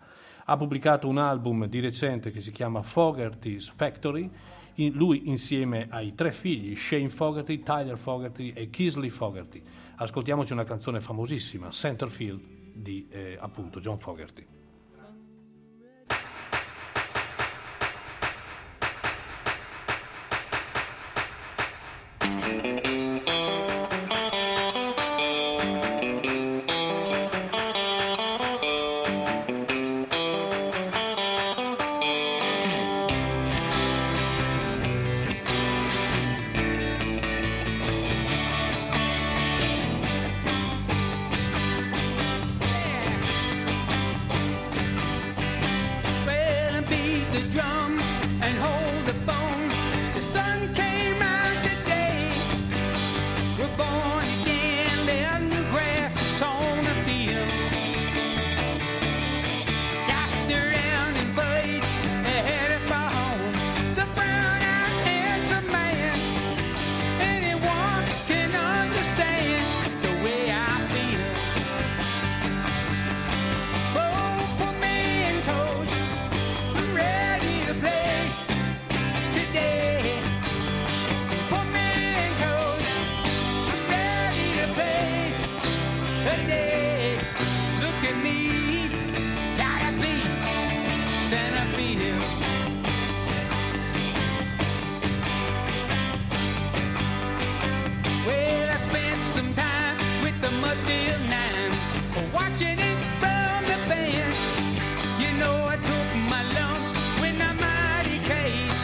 [0.49, 4.27] Ha pubblicato un album di recente che si chiama Fogerty's Factory,
[4.93, 9.61] lui insieme ai tre figli, Shane Fogerty, Tyler Fogerty e Kisley Fogerty.
[9.97, 12.41] Ascoltiamoci una canzone famosissima, Centerfield,
[12.73, 14.43] di eh, appunto John Fogerty.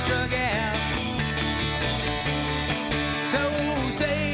[0.06, 0.78] K struck out.
[3.28, 4.25] So say,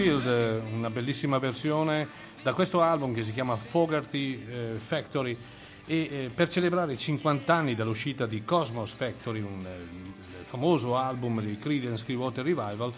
[0.00, 2.08] Centerfield, eh, una bellissima versione
[2.42, 5.36] da questo album che si chiama Fogarty eh, Factory
[5.84, 11.42] e eh, per celebrare i 50 anni dall'uscita di Cosmos Factory, un, eh, famoso album
[11.42, 12.92] di Creedence Clearwater Revival,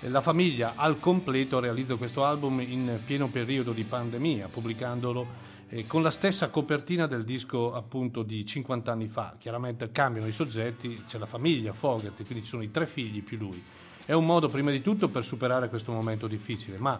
[0.00, 5.46] eh, la famiglia al completo realizza questo album in pieno periodo di pandemia, pubblicandolo
[5.86, 9.36] con la stessa copertina del disco appunto di 50 anni fa.
[9.38, 13.36] Chiaramente cambiano i soggetti, c'è la famiglia Fogarty, quindi ci sono i tre figli più
[13.36, 13.62] lui.
[14.08, 16.98] È un modo prima di tutto per superare questo momento difficile, ma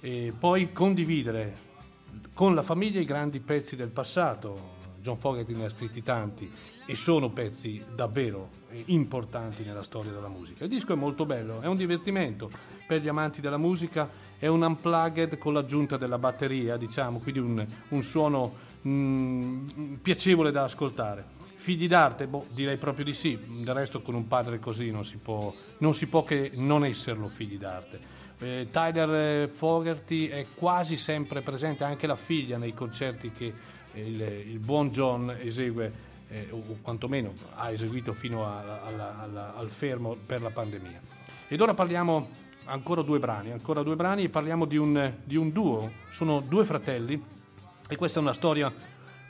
[0.00, 1.54] eh, poi condividere
[2.34, 4.76] con la famiglia i grandi pezzi del passato.
[5.00, 6.52] John Fogerty ne ha scritti tanti
[6.84, 10.64] e sono pezzi davvero eh, importanti nella storia della musica.
[10.64, 12.50] Il disco è molto bello, è un divertimento
[12.86, 17.66] per gli amanti della musica, è un unplugged con l'aggiunta della batteria, diciamo, quindi un,
[17.88, 18.54] un suono
[18.86, 21.39] mm, piacevole da ascoltare.
[21.60, 22.26] Figli d'arte?
[22.26, 25.92] Boh, direi proprio di sì, del resto con un padre così non si può, non
[25.92, 28.00] si può che non esserlo figli d'arte.
[28.38, 33.52] Eh, Tyler eh, Fogerty è quasi sempre presente, anche la figlia nei concerti che
[33.92, 34.20] eh, il,
[34.52, 35.92] il buon John esegue,
[36.28, 40.98] eh, o quantomeno ha eseguito fino a- alla- alla- al fermo per la pandemia.
[41.46, 42.26] Ed ora parliamo
[42.64, 46.64] ancora due brani, ancora due brani e parliamo di un, di un duo, sono due
[46.64, 47.22] fratelli
[47.86, 48.72] e questa è una storia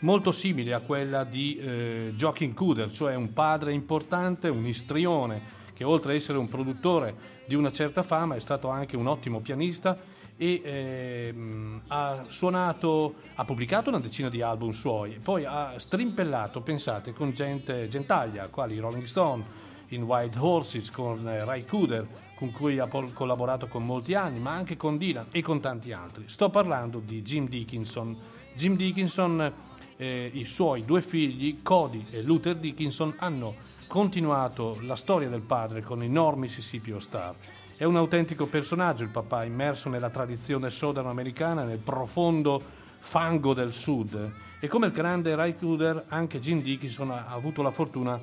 [0.00, 5.84] molto simile a quella di eh, Joaquin Cooder, cioè un padre importante, un istrione che
[5.84, 7.14] oltre ad essere un produttore
[7.46, 9.98] di una certa fama è stato anche un ottimo pianista
[10.36, 17.12] e ehm, ha suonato, ha pubblicato una decina di album suoi, poi ha strimpellato, pensate,
[17.12, 19.44] con gente gentaglia, quali Rolling Stone,
[19.88, 22.06] in White Horses con eh, Ray Cooder,
[22.36, 25.92] con cui ha pol- collaborato con molti anni, ma anche con Dylan e con tanti
[25.92, 26.24] altri.
[26.26, 28.16] Sto parlando di Jim Dickinson.
[28.54, 29.52] Jim Dickinson,
[30.00, 33.56] eh, i suoi due figli, Cody e Luther Dickinson, hanno
[33.86, 37.34] continuato la storia del padre con i North Mississippi All Star.
[37.76, 42.62] È un autentico personaggio il papà, immerso nella tradizione southern americana, nel profondo
[42.98, 44.32] fango del sud.
[44.58, 48.18] E come il grande Ray Cooder, anche Jim Dickinson ha avuto la fortuna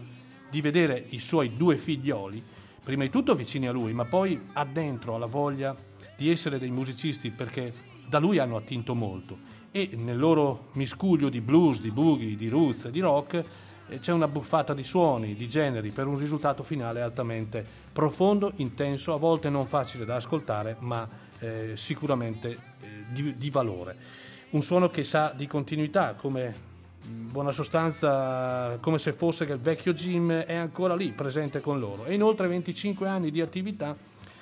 [0.49, 2.43] di vedere i suoi due figlioli,
[2.83, 5.75] prima di tutto vicini a lui, ma poi addentro alla voglia
[6.15, 7.71] di essere dei musicisti perché
[8.07, 12.87] da lui hanno attinto molto e nel loro miscuglio di blues, di boogie, di roots
[12.87, 13.43] di rock
[13.89, 19.13] eh, c'è una buffata di suoni, di generi per un risultato finale altamente profondo, intenso,
[19.13, 21.07] a volte non facile da ascoltare, ma
[21.39, 22.57] eh, sicuramente eh,
[23.09, 23.95] di, di valore.
[24.49, 26.75] Un suono che sa di continuità, come
[27.07, 31.79] in buona sostanza come se fosse che il vecchio Jim è ancora lì, presente con
[31.79, 32.05] loro.
[32.05, 33.95] E inoltre 25 anni di attività,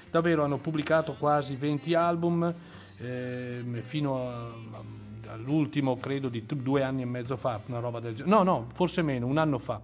[0.09, 2.53] davvero hanno pubblicato quasi 20 album,
[3.01, 4.53] ehm, fino a-
[5.35, 8.35] all'ultimo credo di due anni e mezzo fa, una roba del genere.
[8.35, 9.79] No, no, forse meno, un anno fa.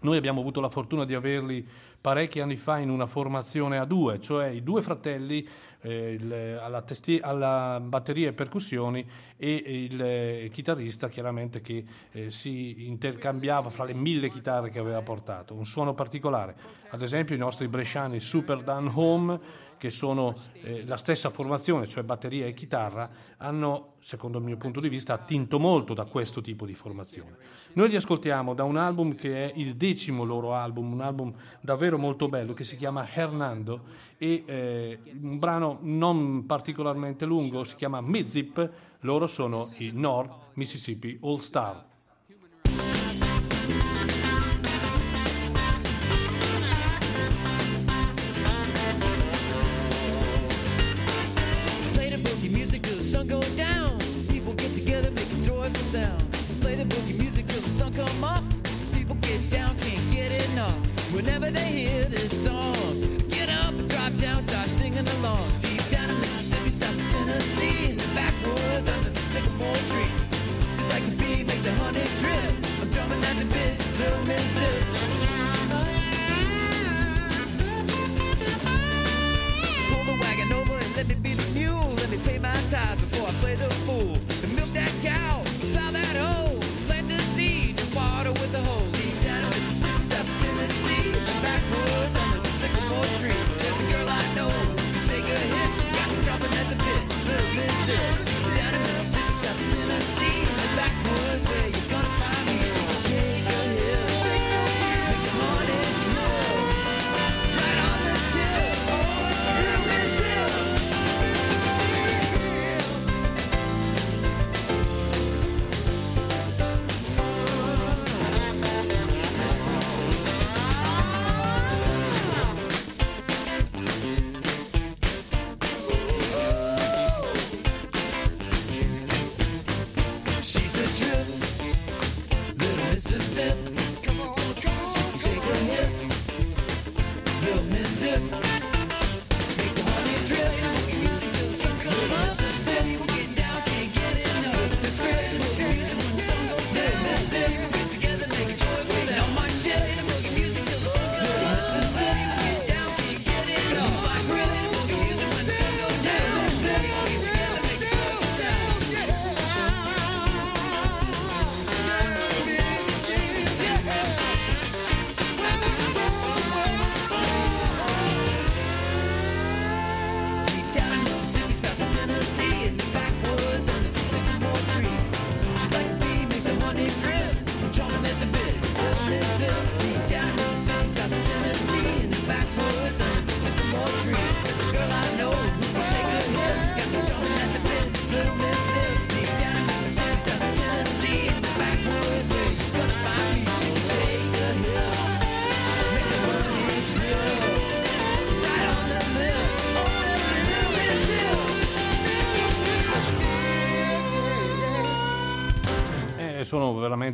[0.00, 1.66] Noi abbiamo avuto la fortuna di averli
[2.00, 5.46] parecchi anni fa in una formazione a due, cioè i due fratelli
[5.80, 9.06] eh, il- alla, testi- alla batteria e percussioni
[9.36, 15.02] e il eh, chitarrista chiaramente che eh, si intercambiava fra le mille chitarre che aveva
[15.02, 15.54] portato.
[15.54, 16.56] Un suono particolare,
[16.90, 22.02] ad esempio i nostri bresciani Super Dan Home che sono eh, la stessa formazione, cioè
[22.02, 26.66] batteria e chitarra, hanno, secondo il mio punto di vista, attinto molto da questo tipo
[26.66, 27.36] di formazione.
[27.74, 31.96] Noi li ascoltiamo da un album che è il decimo loro album, un album davvero
[31.98, 33.82] molto bello che si chiama Hernando
[34.16, 38.70] e eh, un brano non particolarmente lungo, si chiama Mizip,
[39.00, 41.84] loro sono i North Mississippi All Star.
[61.18, 62.94] whenever they hear this song.
[63.28, 65.50] Get up and drop down, start singing along.
[65.62, 70.12] Deep down in Mississippi, South Tennessee, in the backwoods under the sycamore tree.
[70.76, 72.54] Just like a bee, make the honey drip.
[72.80, 74.57] I'm drumming at the bit, little miss.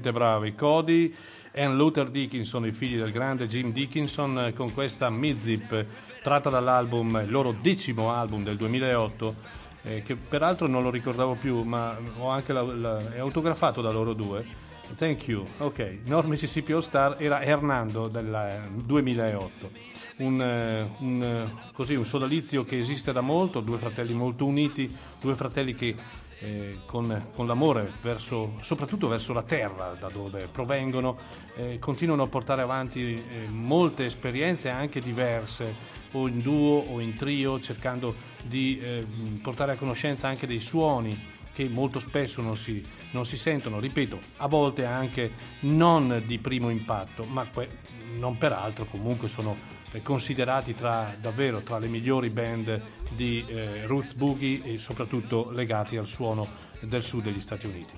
[0.04, 0.54] Veramente bravi.
[0.54, 1.14] Cody
[1.50, 5.86] e Luther Dickinson, i figli del grande Jim Dickinson, eh, con questa Mid-Zip
[6.22, 9.34] tratta dall'album, loro decimo album del 2008,
[9.82, 13.90] eh, che peraltro non lo ricordavo più, ma ho anche la- la- è autografato da
[13.90, 14.62] loro due.
[14.96, 15.44] Thank you.
[15.58, 19.70] Ok, North Mississippi All Star era Hernando del eh, 2008.
[20.16, 24.88] Un, eh, un, eh, così, un sodalizio che esiste da molto, due fratelli molto uniti,
[25.20, 25.94] due fratelli che
[26.40, 31.16] eh, con, con l'amore verso, soprattutto verso la terra da dove provengono,
[31.56, 37.14] eh, continuano a portare avanti eh, molte esperienze anche diverse, o in duo o in
[37.16, 39.04] trio, cercando di eh,
[39.42, 44.18] portare a conoscenza anche dei suoni che molto spesso non si, non si sentono, ripeto,
[44.38, 47.78] a volte anche non di primo impatto, ma que-
[48.18, 49.56] non peraltro comunque sono
[50.02, 52.80] considerati tra, davvero tra le migliori band
[53.10, 56.46] di eh, roots boogie e soprattutto legati al suono
[56.80, 57.92] del sud degli Stati Uniti.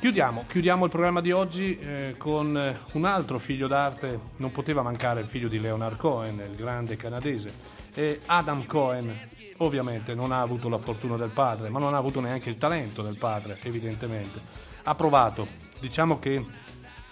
[0.00, 4.80] Chiudiamo, chiudiamo il programma di oggi eh, con eh, un altro figlio d'arte, non poteva
[4.82, 7.52] mancare il figlio di Leonard Cohen, il grande canadese,
[7.94, 9.12] e Adam Cohen
[9.56, 13.02] ovviamente non ha avuto la fortuna del padre, ma non ha avuto neanche il talento
[13.02, 14.40] del padre, evidentemente.
[14.84, 15.48] Ha provato,
[15.80, 16.44] diciamo che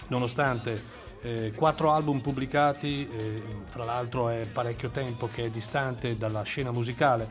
[0.07, 0.81] nonostante
[1.27, 3.43] eh, quattro album pubblicati, eh,
[3.73, 7.29] tra l'altro è parecchio tempo che è distante dalla scena musicale,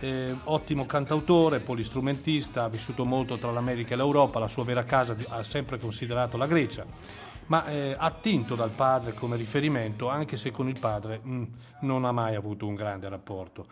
[0.00, 5.14] eh, ottimo cantautore, polistrumentista, ha vissuto molto tra l'America e l'Europa, la sua vera casa
[5.28, 6.86] ha sempre considerato la Grecia,
[7.46, 11.42] ma eh, attinto dal padre come riferimento, anche se con il padre mh,
[11.80, 13.66] non ha mai avuto un grande rapporto.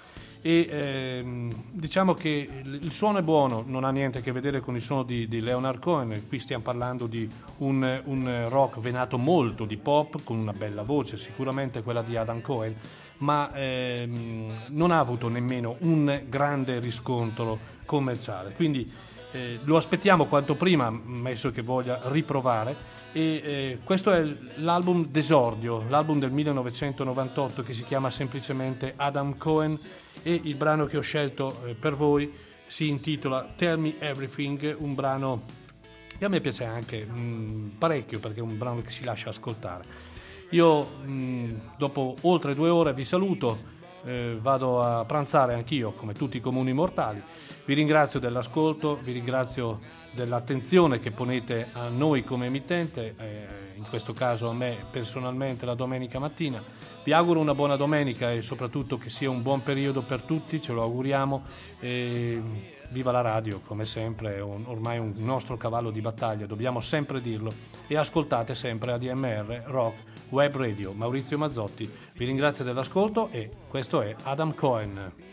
[0.45, 4.75] E ehm, diciamo che il, suono è buono, non ha niente a che vedere con
[4.75, 9.65] il suono di, di Leonard Cohen, qui stiamo parlando di un, un rock venato molto
[9.65, 12.75] di pop, con una bella voce, sicuramente quella di Adam Cohen,
[13.19, 18.53] ma ehm, non ha avuto nemmeno un grande riscontro commerciale.
[18.53, 18.91] Quindi
[19.31, 23.01] eh, lo aspettiamo quanto prima, ammesso che voglia riprovare.
[23.15, 24.25] E eh, questo è
[24.57, 29.79] l'album d'esordio, l'album del 1998 che si chiama semplicemente Adam Cohen
[30.23, 32.33] e il brano che ho scelto eh, per voi
[32.67, 35.43] si intitola Tell Me Everything, un brano
[36.17, 39.85] che a me piace anche mh, parecchio perché è un brano che si lascia ascoltare.
[40.51, 43.59] Io mh, dopo oltre due ore vi saluto,
[44.05, 47.23] eh, vado a pranzare anch'io come tutti i comuni mortali.
[47.67, 54.13] Vi ringrazio dell'ascolto, vi ringrazio dell'attenzione che ponete a noi come emittente, eh, in questo
[54.13, 56.63] caso a me personalmente la domenica mattina.
[57.05, 60.73] Vi auguro una buona domenica e soprattutto che sia un buon periodo per tutti, ce
[60.73, 61.43] lo auguriamo.
[61.81, 62.41] E
[62.91, 67.21] viva la radio, come sempre, è un- ormai un nostro cavallo di battaglia, dobbiamo sempre
[67.21, 67.53] dirlo.
[67.89, 69.97] E ascoltate sempre ADMR Rock
[70.29, 70.93] Web Radio.
[70.93, 75.32] Maurizio Mazzotti vi ringrazio dell'ascolto e questo è Adam Cohen.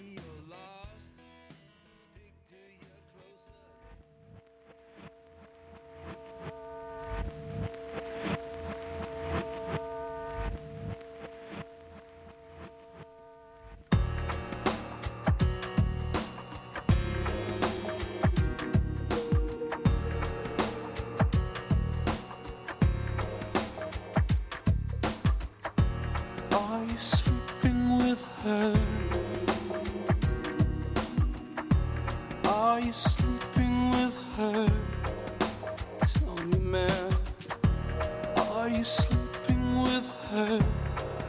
[32.46, 34.68] Are you sleeping with her?
[36.02, 37.14] Tell me, man.
[38.38, 40.60] Are you sleeping with her?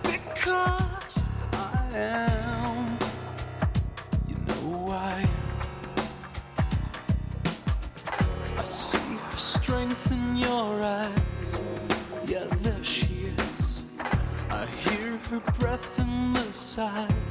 [0.02, 1.22] Because
[1.52, 2.98] I am.
[4.26, 5.28] You know why?
[8.56, 11.58] I see her strength in your eyes.
[12.24, 13.82] Yeah, there she is.
[14.48, 15.89] I hear her breath
[16.50, 17.29] in